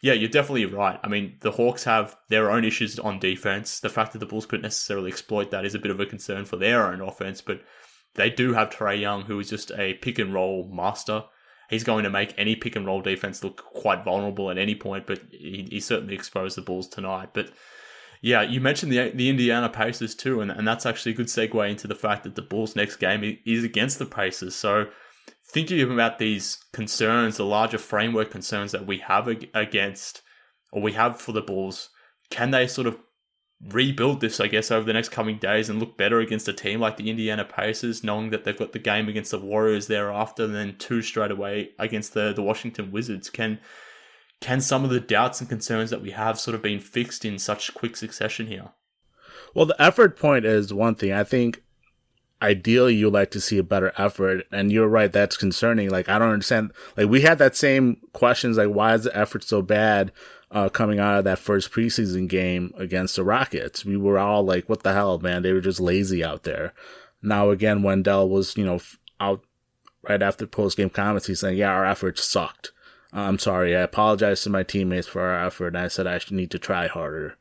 [0.00, 0.98] yeah, you're definitely right.
[1.02, 3.80] I mean, the Hawks have their own issues on defense.
[3.80, 6.44] The fact that the Bulls couldn't necessarily exploit that is a bit of a concern
[6.44, 7.62] for their own offense, but
[8.14, 11.24] they do have Trae Young, who is just a pick and roll master.
[11.68, 15.06] He's going to make any pick and roll defense look quite vulnerable at any point,
[15.06, 17.30] but he, he certainly exposed the Bulls tonight.
[17.34, 17.50] But
[18.20, 21.70] yeah, you mentioned the the Indiana Pacers too, and, and that's actually a good segue
[21.70, 24.54] into the fact that the Bulls' next game is against the Pacers.
[24.54, 24.86] So
[25.50, 30.22] thinking about these concerns, the larger framework concerns that we have against
[30.72, 31.90] or we have for the Bulls,
[32.30, 32.98] can they sort of
[33.70, 36.80] rebuild this, I guess, over the next coming days and look better against a team
[36.80, 40.54] like the Indiana Pacers, knowing that they've got the game against the Warriors thereafter, and
[40.54, 43.30] then two straight away against the, the Washington Wizards?
[43.30, 43.58] Can
[44.40, 47.38] can some of the doubts and concerns that we have sort of been fixed in
[47.38, 48.70] such quick succession here?
[49.54, 51.12] Well, the effort point is one thing.
[51.12, 51.62] I think
[52.40, 55.90] ideally you like to see a better effort and you're right that's concerning.
[55.90, 56.72] Like i don't understand.
[56.96, 60.12] Like we had that same questions like why is the effort so bad
[60.50, 63.84] uh, coming out of that first preseason game against the rockets?
[63.84, 65.42] We were all like what the hell man?
[65.42, 66.74] They were just lazy out there.
[67.22, 68.80] Now again wendell was you know
[69.20, 69.42] out
[70.08, 72.70] right after post game comments he's saying yeah our effort sucked
[73.12, 76.34] i'm sorry i apologize to my teammates for our effort and i said i should
[76.34, 77.36] need to try harder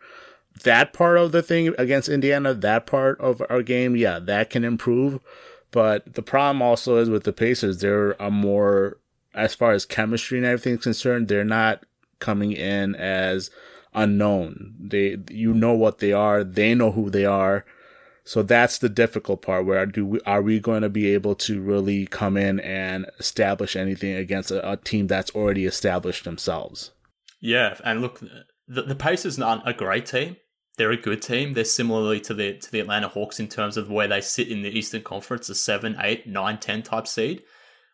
[0.64, 4.64] that part of the thing against Indiana, that part of our game, yeah, that can
[4.64, 5.20] improve.
[5.72, 8.98] But the problem also is with the Pacers, they're a more,
[9.34, 11.84] as far as chemistry and everything is concerned, they're not
[12.20, 13.52] coming in as
[13.94, 14.76] unknown.
[14.80, 17.66] They, you know what they are, they know who they are.
[18.28, 19.66] So that's the difficult part.
[19.66, 23.76] Where do we, are we going to be able to really come in and establish
[23.76, 26.92] anything against a, a team that's already established themselves?
[27.40, 28.20] Yeah, and look,
[28.68, 30.36] the, the Pacers aren't a great team
[30.78, 31.54] they're a good team.
[31.54, 34.62] They're similarly to the to the Atlanta Hawks in terms of where they sit in
[34.62, 37.44] the Eastern Conference, a 7, 8, 9, 10 type seed.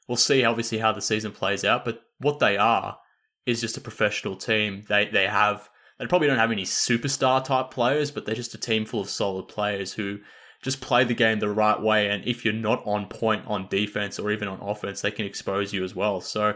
[0.08, 2.98] We'll see obviously how the season plays out, but what they are
[3.46, 4.84] is just a professional team.
[4.88, 5.70] They they have
[6.00, 9.10] they probably don't have any superstar type players, but they're just a team full of
[9.10, 10.20] solid players who
[10.62, 12.10] just play the game the right way.
[12.10, 15.74] And if you're not on point on defense or even on offense, they can expose
[15.74, 16.22] you as well.
[16.22, 16.56] So,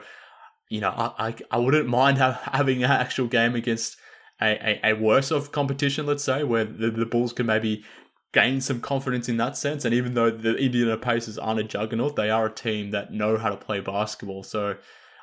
[0.69, 3.97] you know, I I, I wouldn't mind have, having an actual game against
[4.41, 7.83] a, a, a worse of competition, let's say, where the, the Bulls can maybe
[8.33, 9.85] gain some confidence in that sense.
[9.85, 13.37] And even though the Indiana Pacers aren't a juggernaut, they are a team that know
[13.37, 14.43] how to play basketball.
[14.43, 14.75] So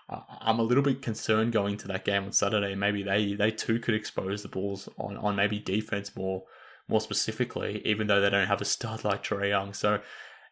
[0.09, 2.75] I'm a little bit concerned going to that game on Saturday.
[2.75, 6.45] Maybe they, they too could expose the Bulls on, on maybe defense more
[6.87, 9.73] more specifically, even though they don't have a stud like Trae Young.
[9.73, 10.01] So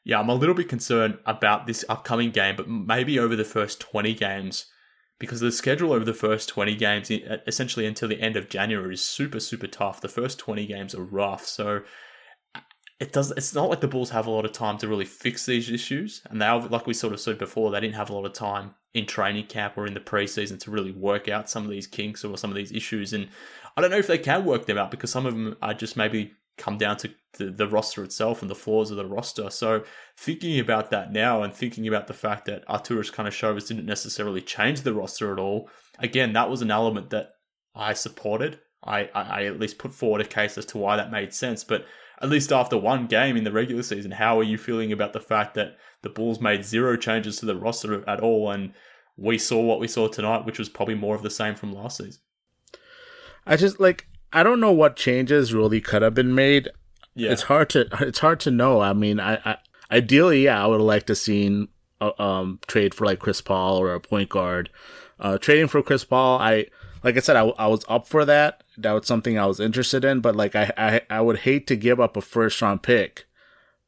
[0.04, 3.80] yeah, I'm a little bit concerned about this upcoming game, but maybe over the first
[3.80, 4.66] 20 games
[5.18, 7.10] because the schedule over the first 20 games,
[7.46, 10.00] essentially until the end of January, is super, super tough.
[10.00, 11.44] The first 20 games are rough.
[11.44, 11.82] So
[13.00, 13.31] it does.
[13.33, 16.22] It's not like the Bulls have a lot of time to really fix these issues,
[16.31, 18.74] and they, like we sort of said before, they didn't have a lot of time
[18.94, 22.24] in training camp or in the preseason to really work out some of these kinks
[22.24, 23.12] or some of these issues.
[23.12, 23.28] And
[23.76, 25.96] I don't know if they can work them out because some of them are just
[25.96, 29.48] maybe come down to the, the roster itself and the flaws of the roster.
[29.48, 29.85] So
[30.16, 34.83] thinking about that now and thinking about the fact that Arturas Karnisovas didn't necessarily change
[34.83, 37.31] the roster at all, again, that was an element that
[37.74, 38.61] I supported.
[38.85, 41.64] I, I, I at least put forward a case as to why that made sense.
[41.64, 41.87] But
[42.22, 45.20] at least after one game in the regular season, how are you feeling about the
[45.20, 48.72] fact that the Bulls made zero changes to the roster at all and
[49.16, 51.98] we saw what we saw tonight, which was probably more of the same from last
[51.98, 52.20] season?
[53.44, 56.68] I just like I don't know what changes really could have been made.
[57.14, 57.32] Yeah.
[57.32, 58.80] It's hard to it's hard to know.
[58.80, 59.56] I mean, I, I
[59.90, 61.68] ideally, yeah, I would have liked to seen
[62.00, 64.70] uh, um trade for like Chris Paul or a point guard.
[65.18, 66.66] Uh, trading for Chris Paul, I
[67.02, 68.62] like I said, I, I was up for that.
[68.82, 71.76] That was something I was interested in, but like I, I I would hate to
[71.76, 73.26] give up a first round pick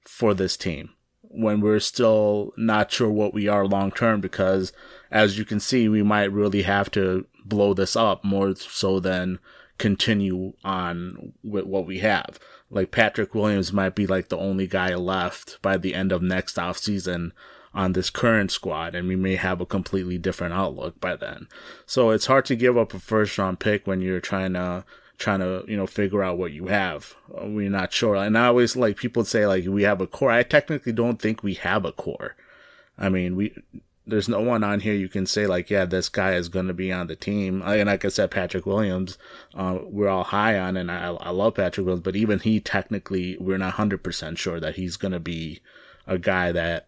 [0.03, 0.91] for this team
[1.37, 4.73] when we're still not sure what we are long term because
[5.11, 9.39] as you can see, we might really have to blow this up more so than
[9.79, 12.39] continue on with what we have.
[12.71, 16.59] Like Patrick Williams might be like the only guy left by the end of next
[16.59, 17.33] off season
[17.75, 21.49] on this current squad, and we may have a completely different outlook by then.
[21.87, 24.85] So it's hard to give up a first round pick when you're trying to
[25.17, 27.15] trying to you know figure out what you have.
[27.29, 30.31] We're not sure, and I always like people say like we have a core.
[30.31, 32.37] I technically don't think we have a core.
[32.97, 33.53] I mean, we
[34.07, 36.75] there's no one on here you can say like, yeah, this guy is going to
[36.75, 37.63] be on the team.
[37.65, 39.17] And like I said, Patrick Williams,
[39.55, 43.37] uh, we're all high on, and I, I love Patrick Williams, but even he technically,
[43.41, 45.61] we're not hundred percent sure that he's going to be
[46.07, 46.87] a guy that,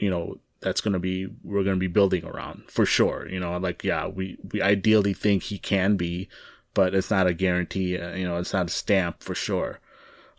[0.00, 3.28] you know, that's going to be, we're going to be building around for sure.
[3.28, 6.28] You know, like, yeah, we, we ideally think he can be,
[6.74, 7.98] but it's not a guarantee.
[7.98, 9.80] Uh, you know, it's not a stamp for sure.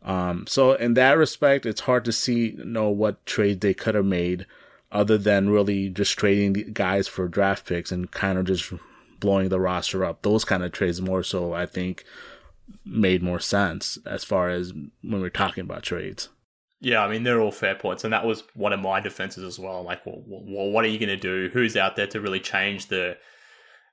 [0.04, 4.06] Um, so in that respect, it's hard to see, know what trade they could have
[4.06, 4.46] made
[4.92, 8.74] other than really just trading the guys for draft picks and kind of just
[9.20, 10.22] blowing the roster up.
[10.22, 12.04] Those kind of trades more so, I think,
[12.86, 16.30] made more sense as far as when we're talking about trades.
[16.82, 19.60] Yeah, I mean they're all fair points, and that was one of my defenses as
[19.60, 19.84] well.
[19.84, 21.50] Like, well, well what are you going to do?
[21.54, 23.18] Who's out there to really change the,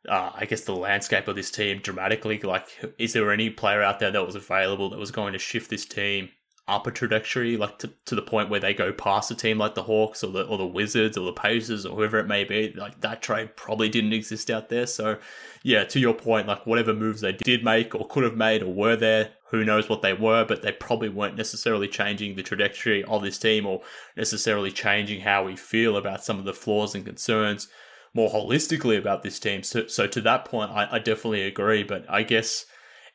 [0.08, 2.40] uh, I guess, the landscape of this team dramatically?
[2.40, 2.66] Like,
[2.98, 5.84] is there any player out there that was available that was going to shift this
[5.84, 6.30] team
[6.68, 9.74] up a trajectory, like to, to the point where they go past a team like
[9.74, 12.72] the Hawks or the or the Wizards or the Pacers or whoever it may be.
[12.76, 14.86] Like that trade probably didn't exist out there.
[14.86, 15.18] So,
[15.62, 18.72] yeah, to your point, like whatever moves they did make or could have made or
[18.72, 23.02] were there, who knows what they were, but they probably weren't necessarily changing the trajectory
[23.04, 23.82] of this team or
[24.16, 27.68] necessarily changing how we feel about some of the flaws and concerns
[28.14, 29.62] more holistically about this team.
[29.62, 31.82] So, so to that point, I, I definitely agree.
[31.82, 32.66] But I guess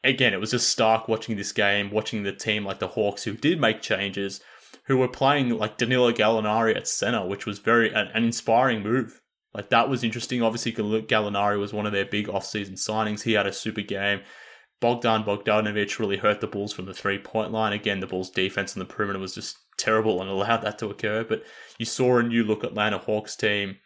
[0.04, 3.34] again, it was just stark watching this game, watching the team like the Hawks who
[3.34, 4.41] did make changes,
[4.86, 9.22] who were playing like Danilo Gallinari at center, which was very an, an inspiring move.
[9.54, 10.41] Like that was interesting.
[10.41, 13.22] Obviously, Gallinari was one of their big off-season signings.
[13.22, 14.22] He had a super game.
[14.84, 17.72] Bogdan Bogdanovic really hurt the Bulls from the three-point line.
[17.72, 21.24] Again, the Bulls' defense on the perimeter was just terrible and allowed that to occur.
[21.24, 21.41] But
[21.78, 23.78] you saw a new look at Atlanta Hawks team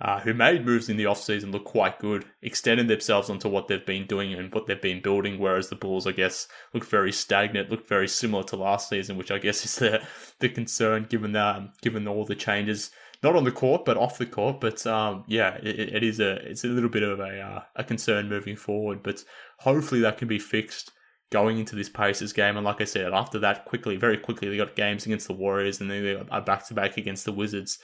[0.00, 3.84] uh, who made moves in the offseason look quite good, extended themselves onto what they've
[3.84, 7.68] been doing and what they've been building, whereas the Bulls, I guess, looked very stagnant,
[7.68, 10.00] looked very similar to last season, which I guess is the
[10.38, 12.92] the concern given um, given all the changes,
[13.26, 14.60] not on the court but off the court.
[14.60, 17.84] But um, yeah, it, it is a it's a little bit of a uh, a
[17.84, 19.24] concern moving forward, but
[19.58, 20.92] hopefully that can be fixed
[21.30, 22.56] going into this Pacers game.
[22.56, 25.80] And like I said, after that, quickly, very quickly, they got games against the Warriors
[25.80, 27.78] and then they got a back to back against the Wizards.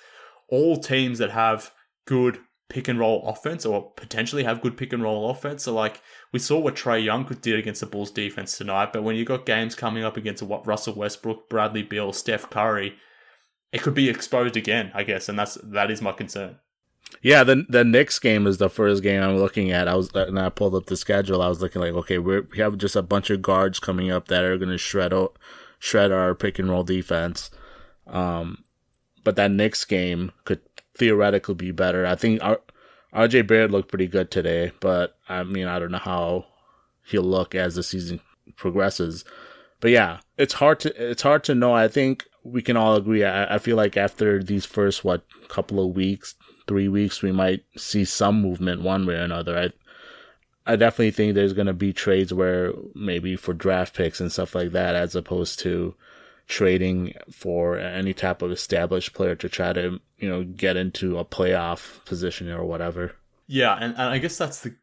[0.49, 1.73] All teams that have
[2.07, 5.65] good pick and roll offense or potentially have good pick and roll offense.
[5.65, 6.01] So like
[6.33, 9.25] we saw what Trae Young could do against the Bulls defense tonight, but when you
[9.25, 12.95] got games coming up against what Russell Westbrook, Bradley Beal, Steph Curry,
[13.73, 16.57] it could be exposed again, I guess, and that's that is my concern.
[17.21, 19.89] Yeah, the the Knicks game is the first game I'm looking at.
[19.89, 21.43] I was and I pulled up the schedule.
[21.43, 24.45] I was looking like, okay, we have just a bunch of guards coming up that
[24.45, 25.39] are going to shred out,
[25.79, 27.51] shred our pick and roll defense.
[28.07, 28.65] Um,
[29.25, 30.61] but that Knicks game could
[30.97, 32.07] theoretically be better.
[32.07, 32.41] I think
[33.13, 36.47] RJ Barrett looked pretty good today, but I mean, I don't know how
[37.05, 38.21] he'll look as the season
[38.57, 39.25] progresses.
[39.81, 41.75] But yeah, it's hard to it's hard to know.
[41.75, 43.25] I think we can all agree.
[43.25, 46.35] I, I feel like after these first what couple of weeks,
[46.67, 49.59] three weeks, we might see some movement one way or another.
[49.59, 49.73] I
[50.65, 54.73] I definitely think there's gonna be trades where maybe for draft picks and stuff like
[54.73, 55.95] that, as opposed to
[56.49, 61.25] trading for any type of established player to try to you know get into a
[61.25, 63.17] playoff position or whatever.
[63.47, 64.77] Yeah, and, and I guess that's the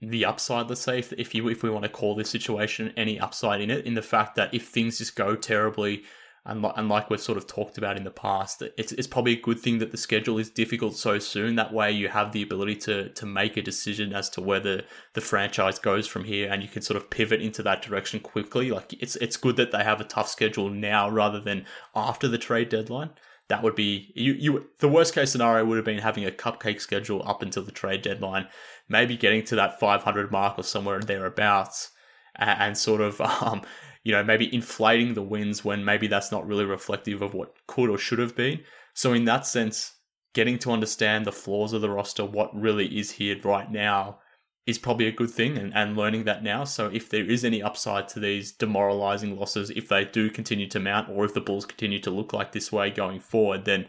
[0.00, 0.68] the upside.
[0.68, 3.70] Let's say if if you if we want to call this situation any upside in
[3.70, 6.04] it, in the fact that if things just go terribly
[6.48, 9.58] and, like we've sort of talked about in the past, it's, it's probably a good
[9.58, 11.56] thing that the schedule is difficult so soon.
[11.56, 15.20] That way, you have the ability to to make a decision as to whether the
[15.20, 18.70] franchise goes from here, and you can sort of pivot into that direction quickly.
[18.70, 22.38] Like it's it's good that they have a tough schedule now rather than after the
[22.38, 23.10] trade deadline.
[23.48, 24.34] That would be you.
[24.34, 27.72] You the worst case scenario would have been having a cupcake schedule up until the
[27.72, 28.46] trade deadline,
[28.88, 31.90] maybe getting to that 500 mark or somewhere thereabouts,
[32.36, 33.62] and, and sort of um,
[34.06, 37.90] you know, maybe inflating the wins when maybe that's not really reflective of what could
[37.90, 38.60] or should have been.
[38.94, 39.96] So, in that sense,
[40.32, 44.20] getting to understand the flaws of the roster, what really is here right now,
[44.64, 46.62] is probably a good thing and, and learning that now.
[46.62, 50.78] So, if there is any upside to these demoralizing losses, if they do continue to
[50.78, 53.86] mount, or if the Bulls continue to look like this way going forward, then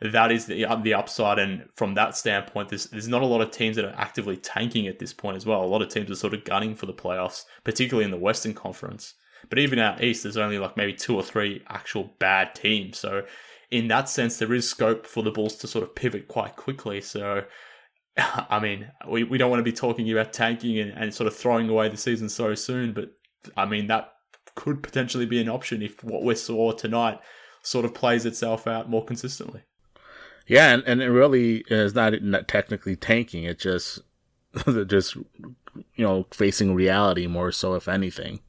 [0.00, 1.40] that is the the upside.
[1.40, 4.86] And from that standpoint, there's there's not a lot of teams that are actively tanking
[4.86, 5.64] at this point as well.
[5.64, 8.54] A lot of teams are sort of gunning for the playoffs, particularly in the Western
[8.54, 9.14] Conference.
[9.48, 12.98] But even out east, there's only like maybe two or three actual bad teams.
[12.98, 13.24] So
[13.70, 17.00] in that sense, there is scope for the Bulls to sort of pivot quite quickly.
[17.00, 17.44] So,
[18.16, 21.36] I mean, we, we don't want to be talking about tanking and, and sort of
[21.36, 23.10] throwing away the season so soon, but
[23.56, 24.12] I mean, that
[24.54, 27.20] could potentially be an option if what we saw tonight
[27.62, 29.62] sort of plays itself out more consistently.
[30.46, 33.44] Yeah, and, and it really is not, not technically tanking.
[33.44, 34.00] It's just
[34.86, 38.40] just you know facing reality more so, if anything.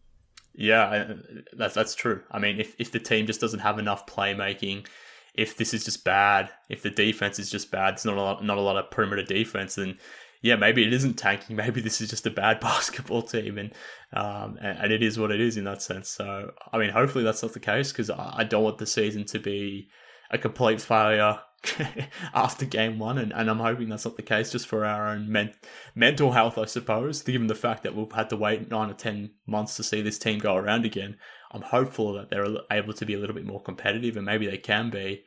[0.58, 1.14] Yeah,
[1.56, 2.24] that's that's true.
[2.32, 4.88] I mean, if if the team just doesn't have enough playmaking,
[5.36, 8.44] if this is just bad, if the defense is just bad, it's not a lot,
[8.44, 10.00] not a lot of perimeter defense, then
[10.42, 11.56] yeah, maybe it isn't tanking.
[11.56, 13.72] Maybe this is just a bad basketball team, and
[14.14, 16.10] um, and, and it is what it is in that sense.
[16.10, 19.40] So, I mean, hopefully that's not the case because I don't want the season to
[19.40, 19.90] be
[20.32, 21.40] a complete failure
[22.34, 25.32] after game one, and, and I'm hoping that's not the case just for our own
[25.32, 25.54] men-
[25.96, 29.32] mental health, I suppose, given the fact that we've had to wait nine or 10
[29.46, 31.18] months to see this team go around again.
[31.52, 34.58] I'm hopeful that they're able to be a little bit more competitive, and maybe they
[34.58, 35.24] can be,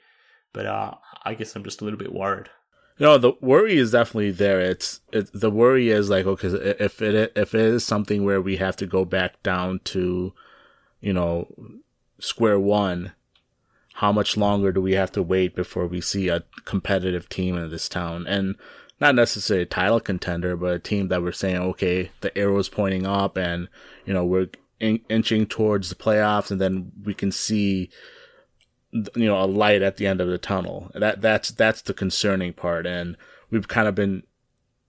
[0.52, 2.50] but uh, I guess I'm just a little bit worried.
[2.98, 4.60] No, the worry is definitely there.
[4.60, 8.58] It's it, the worry is like okay, if it if it is something where we
[8.58, 10.34] have to go back down to,
[11.00, 11.48] you know,
[12.18, 13.12] square one,
[14.00, 17.68] how much longer do we have to wait before we see a competitive team in
[17.68, 18.26] this town?
[18.26, 18.54] And
[18.98, 23.06] not necessarily a title contender, but a team that we're saying, okay, the arrow's pointing
[23.06, 23.68] up and,
[24.06, 24.48] you know, we're
[24.80, 27.90] in- inching towards the playoffs and then we can see,
[28.90, 30.90] you know, a light at the end of the tunnel.
[30.94, 32.86] That, that's, that's the concerning part.
[32.86, 33.18] And
[33.50, 34.22] we've kind of been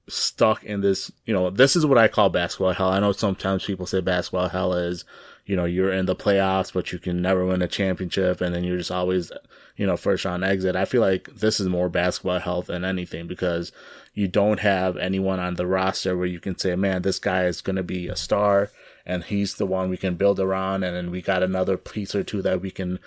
[0.08, 2.88] stuck in this, you know, this is what I call basketball hell.
[2.88, 5.04] I know sometimes people say basketball hell is,
[5.45, 8.63] you know, you're in the playoffs, but you can never win a championship, and then
[8.63, 9.32] you're just always,
[9.75, 10.75] you know, first round exit.
[10.75, 13.71] I feel like this is more basketball health than anything because
[14.13, 17.62] you don't have anyone on the roster where you can say, man, this guy is
[17.62, 18.69] going to be a star,
[19.06, 22.23] and he's the one we can build around, and then we got another piece or
[22.23, 22.99] two that we can,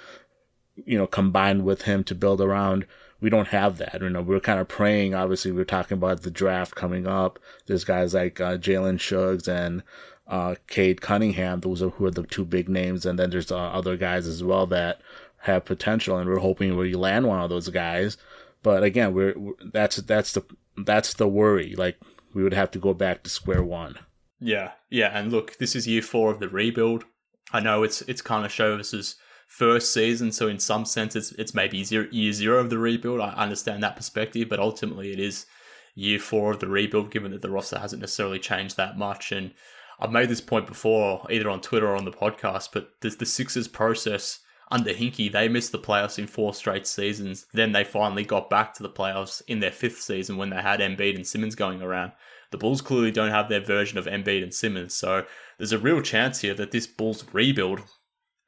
[0.84, 2.86] you know, combine with him to build around
[3.24, 4.02] we don't have that.
[4.02, 5.14] You know, we're kind of praying.
[5.14, 7.38] Obviously, we're talking about the draft coming up.
[7.64, 9.82] There's guys like uh, Jalen Suggs and
[10.26, 11.60] uh, Cade Cunningham.
[11.60, 14.42] Those are who are the two big names, and then there's uh, other guys as
[14.42, 15.00] well that
[15.38, 18.16] have potential, and we're hoping we land one of those guys.
[18.62, 20.42] But again, we're, we're that's that's the
[20.76, 21.74] that's the worry.
[21.76, 21.98] Like
[22.32, 23.98] we would have to go back to square one.
[24.40, 27.04] Yeah, yeah, and look, this is year four of the rebuild.
[27.52, 29.16] I know it's it's kind of Shovis's
[29.46, 33.20] first season, so in some sense, it's it's maybe zero, year zero of the rebuild.
[33.20, 35.46] I understand that perspective, but ultimately, it is
[35.94, 39.30] year four of the rebuild, given that the roster hasn't necessarily changed that much.
[39.30, 39.52] And
[40.00, 43.26] I've made this point before, either on Twitter or on the podcast, but the, the
[43.26, 44.40] Sixers process,
[44.70, 47.46] under Hinkie, they missed the playoffs in four straight seasons.
[47.52, 50.80] Then they finally got back to the playoffs in their fifth season when they had
[50.80, 52.12] Embiid and Simmons going around.
[52.50, 55.24] The Bulls clearly don't have their version of Embiid and Simmons, so
[55.58, 57.82] there's a real chance here that this Bulls rebuild,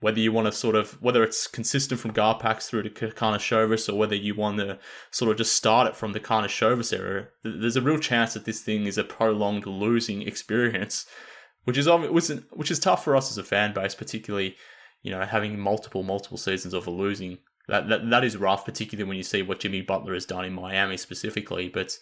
[0.00, 3.96] whether you want to sort of whether it's consistent from Garpax through to Karnisovas or
[3.96, 4.78] whether you want to
[5.10, 8.60] sort of just start it from the Karnisovas era, there's a real chance that this
[8.60, 11.06] thing is a prolonged losing experience,
[11.66, 14.56] which is which is tough for us as a fan base, particularly
[15.06, 17.38] you know, having multiple, multiple seasons of a losing.
[17.68, 20.52] That, that that is rough, particularly when you see what Jimmy Butler has done in
[20.52, 21.68] Miami specifically.
[21.68, 21.96] But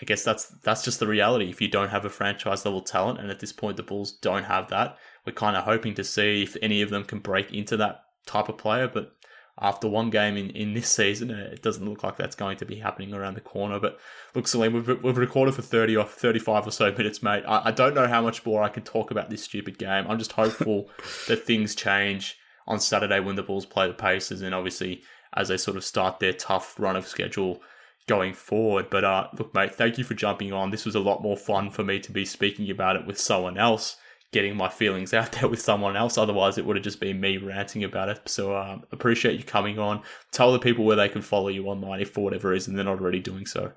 [0.00, 1.50] I guess that's that's just the reality.
[1.50, 4.44] If you don't have a franchise level talent, and at this point the Bulls don't
[4.44, 4.96] have that,
[5.26, 8.48] we're kind of hoping to see if any of them can break into that type
[8.48, 8.88] of player.
[8.88, 9.12] But
[9.60, 12.64] after one game in, in this season, uh, it doesn't look like that's going to
[12.64, 13.80] be happening around the corner.
[13.80, 13.98] But
[14.34, 17.44] look, Salim, we've, we've recorded for 30 or 35 or so minutes, mate.
[17.46, 20.06] I, I don't know how much more I can talk about this stupid game.
[20.08, 20.90] I'm just hopeful
[21.28, 25.02] that things change on Saturday when the Bulls play the Pacers and obviously
[25.34, 27.60] as they sort of start their tough run of schedule
[28.06, 28.90] going forward.
[28.90, 30.70] But uh, look, mate, thank you for jumping on.
[30.70, 33.58] This was a lot more fun for me to be speaking about it with someone
[33.58, 33.96] else
[34.32, 36.18] getting my feelings out there with someone else.
[36.18, 38.28] Otherwise, it would have just been me ranting about it.
[38.28, 40.02] So, um, appreciate you coming on.
[40.32, 43.00] Tell the people where they can follow you online if for whatever reason they're not
[43.00, 43.72] already doing so.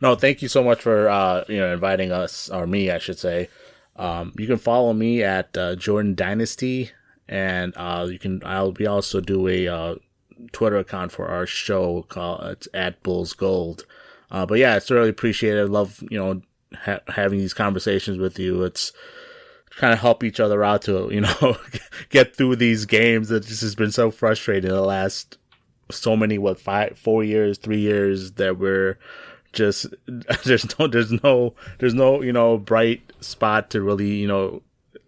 [0.00, 3.18] No, thank you so much for uh, you know inviting us or me, I should
[3.18, 3.48] say.
[3.96, 6.90] Um, you can follow me at uh, Jordan Dynasty,
[7.28, 8.42] and uh, you can.
[8.44, 9.94] I'll be also do a uh,
[10.52, 13.84] Twitter account for our show called it's at Bulls Gold.
[14.30, 15.60] Uh, but yeah, it's really appreciated.
[15.60, 16.40] I love you know
[16.74, 18.62] ha- having these conversations with you.
[18.64, 18.92] It's
[19.76, 21.56] kind of help each other out to you know
[22.10, 25.38] get through these games that just has been so frustrating the last
[25.90, 28.98] so many what five four years three years that we're
[29.52, 29.86] just
[30.44, 34.62] there's no there's no there's no you know bright spot to really you know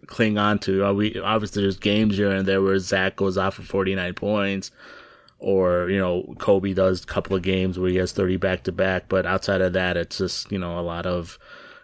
[0.07, 0.85] cling on to.
[0.85, 4.71] Uh, we obviously there's games here and there where Zach goes off for 49 points
[5.39, 8.71] or you know Coby does a couple of games where he has 30 back to
[8.71, 11.37] back but outside of that it's just you know a lot of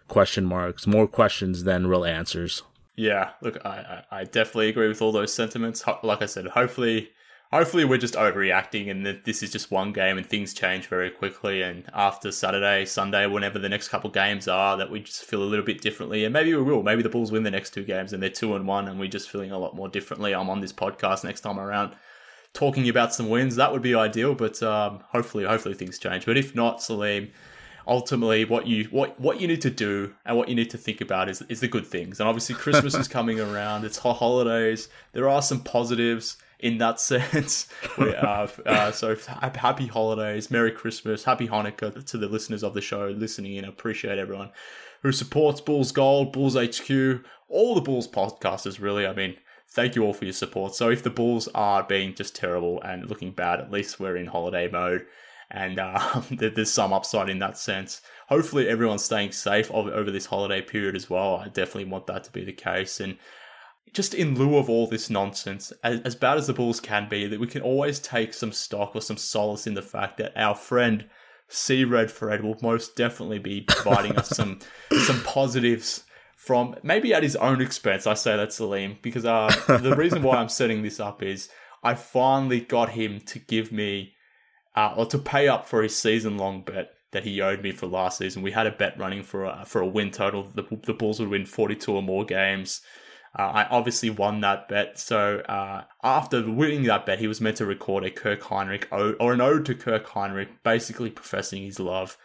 [0.07, 2.63] question marks more questions than real answers
[2.99, 5.81] yeah, look, I, I definitely agree with all those sentiments.
[6.03, 7.11] Like I said, hopefully,
[7.49, 11.09] hopefully we're just overreacting and that this is just one game and things change very
[11.09, 11.61] quickly.
[11.61, 15.45] And after Saturday, Sunday, whenever the next couple games are, that we just feel a
[15.45, 16.25] little bit differently.
[16.25, 16.83] And maybe we will.
[16.83, 19.07] Maybe the Bulls win the next two games and they're two and one, and we're
[19.07, 20.35] just feeling a lot more differently.
[20.35, 21.95] I'm on this podcast next time around
[22.51, 23.55] talking about some wins.
[23.55, 26.25] That would be ideal, but um, hopefully, hopefully things change.
[26.25, 27.31] But if not, Salim
[27.89, 31.01] ultimately what you what what you need to do and what you need to think
[31.01, 32.19] about is is the good things.
[32.19, 33.83] And obviously Christmas is coming around.
[33.83, 34.87] It's holidays.
[35.11, 37.67] There are some positives in that sense.
[37.97, 39.17] we, uh, uh, so
[39.55, 43.65] happy holidays, Merry Christmas, Happy Hanukkah to the listeners of the show listening in.
[43.65, 44.51] Appreciate everyone
[45.01, 48.79] who supports Bulls Gold, Bulls HQ, all the Bulls podcasters.
[48.79, 49.35] Really, I mean.
[49.71, 50.73] Thank you all for your support.
[50.73, 54.25] So, if the Bulls are being just terrible and looking bad, at least we're in
[54.25, 55.05] holiday mode
[55.51, 58.01] and uh, there's some upside in that sense.
[58.27, 61.37] Hopefully, everyone's staying safe over this holiday period as well.
[61.37, 62.99] I definitely want that to be the case.
[62.99, 63.17] And
[63.93, 67.25] just in lieu of all this nonsense, as, as bad as the Bulls can be,
[67.27, 70.55] that we can always take some stock or some solace in the fact that our
[70.55, 71.09] friend
[71.47, 74.59] C Red Fred will most definitely be providing us some
[75.05, 76.03] some positives
[76.35, 78.05] from maybe at his own expense.
[78.05, 81.49] I say that Salim because uh, the reason why I'm setting this up is
[81.83, 84.13] I finally got him to give me
[84.79, 87.85] uh, or to pay up for his season long bet that he owed me for
[87.85, 88.41] last season.
[88.41, 90.43] We had a bet running for a, for a win total.
[90.55, 92.81] The, the Bulls would win 42 or more games.
[93.37, 94.97] Uh, I obviously won that bet.
[94.97, 99.17] So uh, after winning that bet, he was meant to record a Kirk Hinrich ode,
[99.19, 102.17] or an ode to Kirk Hinrich, basically professing his love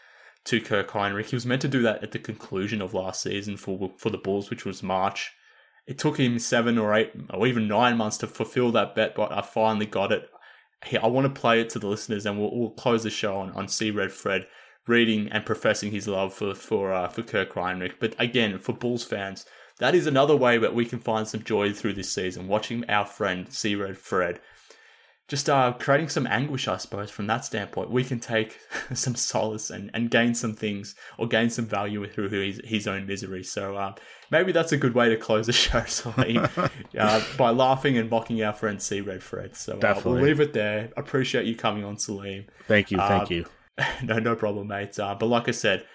[0.44, 1.30] to Kirk Hinrich.
[1.30, 4.18] He was meant to do that at the conclusion of last season for for the
[4.18, 5.32] Bulls, which was March.
[5.86, 9.32] It took him seven or eight or even nine months to fulfill that bet, but
[9.32, 10.30] I finally got it.
[11.02, 13.50] I want to play it to the listeners, and we'll, we'll close the show on,
[13.52, 14.46] on C Red Fred
[14.86, 17.94] reading and professing his love for for uh, for Kirk Hinrich.
[17.98, 19.46] But again, for Bulls fans,
[19.78, 23.06] that is another way that we can find some joy through this season, watching our
[23.06, 24.40] friend C Red Fred
[25.26, 27.90] just uh, creating some anguish, I suppose, from that standpoint.
[27.90, 28.58] We can take
[28.94, 33.06] some solace and, and gain some things or gain some value through his, his own
[33.06, 33.42] misery.
[33.42, 33.94] So uh,
[34.30, 36.46] maybe that's a good way to close the show, Salim,
[36.98, 39.56] uh, by laughing and mocking our friend C Red Fred.
[39.56, 40.90] So uh, we'll leave it there.
[40.96, 42.44] Appreciate you coming on, Salim.
[42.66, 42.98] Thank you.
[42.98, 43.46] Thank uh, you.
[44.02, 44.98] no, no problem, mate.
[44.98, 45.86] Uh, but like I said,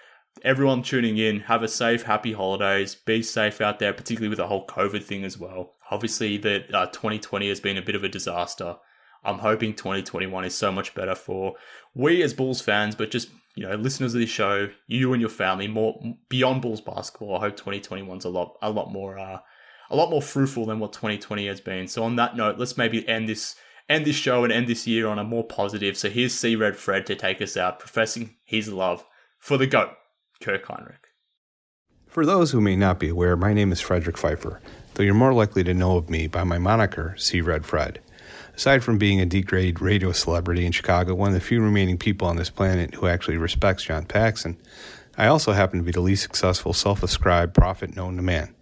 [0.42, 2.96] everyone tuning in, have a safe, happy holidays.
[2.96, 5.74] Be safe out there, particularly with the whole COVID thing as well.
[5.92, 8.76] Obviously, that 2020 has been a bit of a disaster.
[9.24, 11.54] I'm hoping 2021 is so much better for
[11.94, 15.30] we as Bulls fans, but just you know listeners of this show, you and your
[15.30, 17.36] family, more beyond Bulls basketball.
[17.36, 19.40] I hope 2021's a lot a lot more uh,
[19.90, 21.88] a lot more fruitful than what 2020 has been.
[21.88, 23.56] So on that note, let's maybe end this
[23.88, 25.96] end this show and end this year on a more positive.
[25.96, 29.04] So here's C Red Fred to take us out, professing his love
[29.38, 29.90] for the GOAT,
[30.40, 30.96] Kirk Hinrich.
[32.06, 34.60] For those who may not be aware, my name is Frederick Pfeiffer,
[34.94, 38.00] though you're more likely to know of me by my moniker, C Red Fred.
[38.54, 42.28] Aside from being a D-grade radio celebrity in Chicago, one of the few remaining people
[42.28, 44.58] on this planet who actually respects John Paxson,
[45.16, 48.54] I also happen to be the least successful self-ascribed prophet known to man.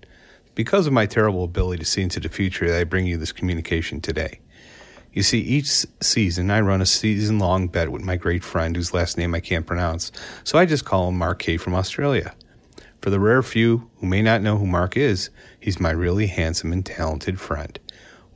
[0.54, 4.00] Because of my terrible ability to see into the future, I bring you this communication
[4.00, 4.40] today.
[5.12, 8.94] You see, each season I run a season long bet with my great friend whose
[8.94, 10.12] last name I can't pronounce,
[10.44, 12.34] so I just call him Mark K from Australia.
[13.00, 16.72] For the rare few who may not know who Mark is, he's my really handsome
[16.72, 17.78] and talented friend.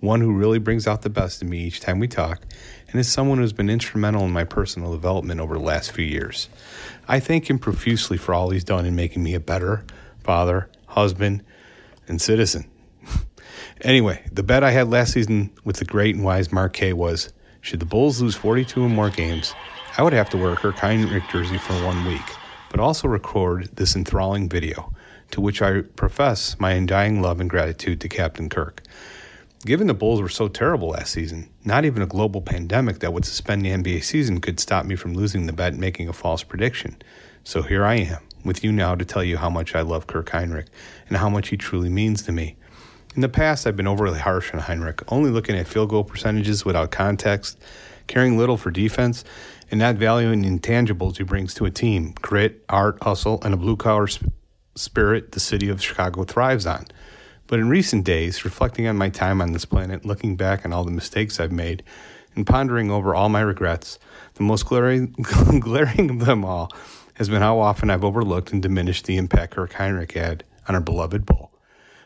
[0.03, 2.43] One who really brings out the best in me each time we talk,
[2.89, 6.49] and is someone who's been instrumental in my personal development over the last few years.
[7.09, 9.85] I thank him profusely for all he's done in making me a better
[10.19, 11.43] father, husband,
[12.07, 12.69] and citizen.
[13.81, 17.33] anyway, the bet I had last season with the great and wise Mark K was
[17.63, 19.55] should the Bulls lose 42 or more games,
[19.97, 20.77] I would have to wear a Kirk
[21.31, 22.21] jersey for one week
[22.73, 24.91] but also record this enthralling video,
[25.31, 28.83] to which I profess my undying love and gratitude to Captain Kirk.
[29.65, 33.25] Given the Bulls were so terrible last season, not even a global pandemic that would
[33.25, 36.43] suspend the NBA season could stop me from losing the bet and making a false
[36.43, 37.01] prediction.
[37.45, 40.31] So here I am, with you now to tell you how much I love Kirk
[40.31, 40.67] Hinrich
[41.07, 42.57] and how much he truly means to me.
[43.15, 46.65] In the past, I've been overly harsh on Hinrich, only looking at field goal percentages
[46.65, 47.57] without context,
[48.09, 49.23] caring little for defense,
[49.71, 53.57] and not valuing the intangibles he brings to a team grit, art, hustle, and a
[53.57, 54.27] blue collar sp-
[54.75, 56.85] spirit the city of Chicago thrives on.
[57.53, 60.85] But in recent days, reflecting on my time on this planet, looking back on all
[60.85, 61.83] the mistakes I've made,
[62.35, 63.99] and pondering over all my regrets,
[64.37, 65.13] the most glaring,
[65.61, 66.73] glaring of them all
[67.17, 70.81] has been how often I've overlooked and diminished the impact Kirk Hinrich had on our
[70.81, 71.53] beloved Bull.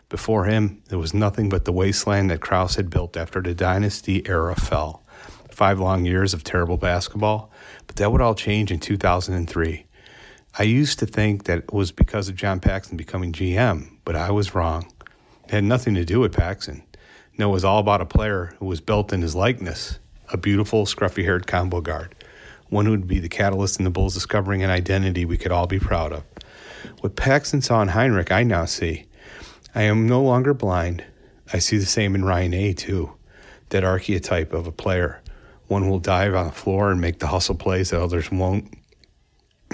[0.08, 4.28] Before him, there was nothing but the wasteland that Krause had built after the dynasty
[4.28, 5.04] era fell.
[5.48, 7.52] Five long years of terrible basketball,
[7.86, 9.86] but that would all change in 2003.
[10.58, 14.32] I used to think that it was because of John Paxson becoming GM, but I
[14.32, 14.90] was wrong.
[15.48, 16.82] Had nothing to do with Paxson.
[17.38, 19.98] No, it was all about a player who was built in his likeness,
[20.32, 22.14] a beautiful, scruffy haired combo guard,
[22.68, 25.66] one who would be the catalyst in the Bulls discovering an identity we could all
[25.66, 26.24] be proud of.
[27.00, 29.06] What Paxson saw in Hinrich, I now see.
[29.74, 31.04] I am no longer blind.
[31.52, 33.12] I see the same in Ryan A, too.
[33.68, 35.22] That archetype of a player
[35.68, 38.72] one who will dive on the floor and make the hustle plays that others won't.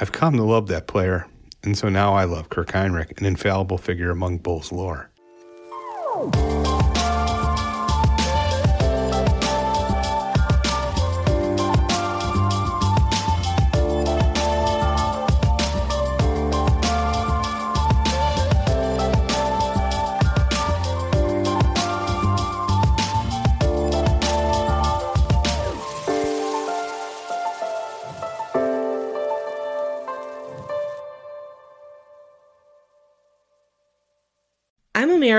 [0.00, 1.26] I've come to love that player,
[1.66, 5.10] and so now I love Kirk Hinrich, an infallible figure among Bulls lore.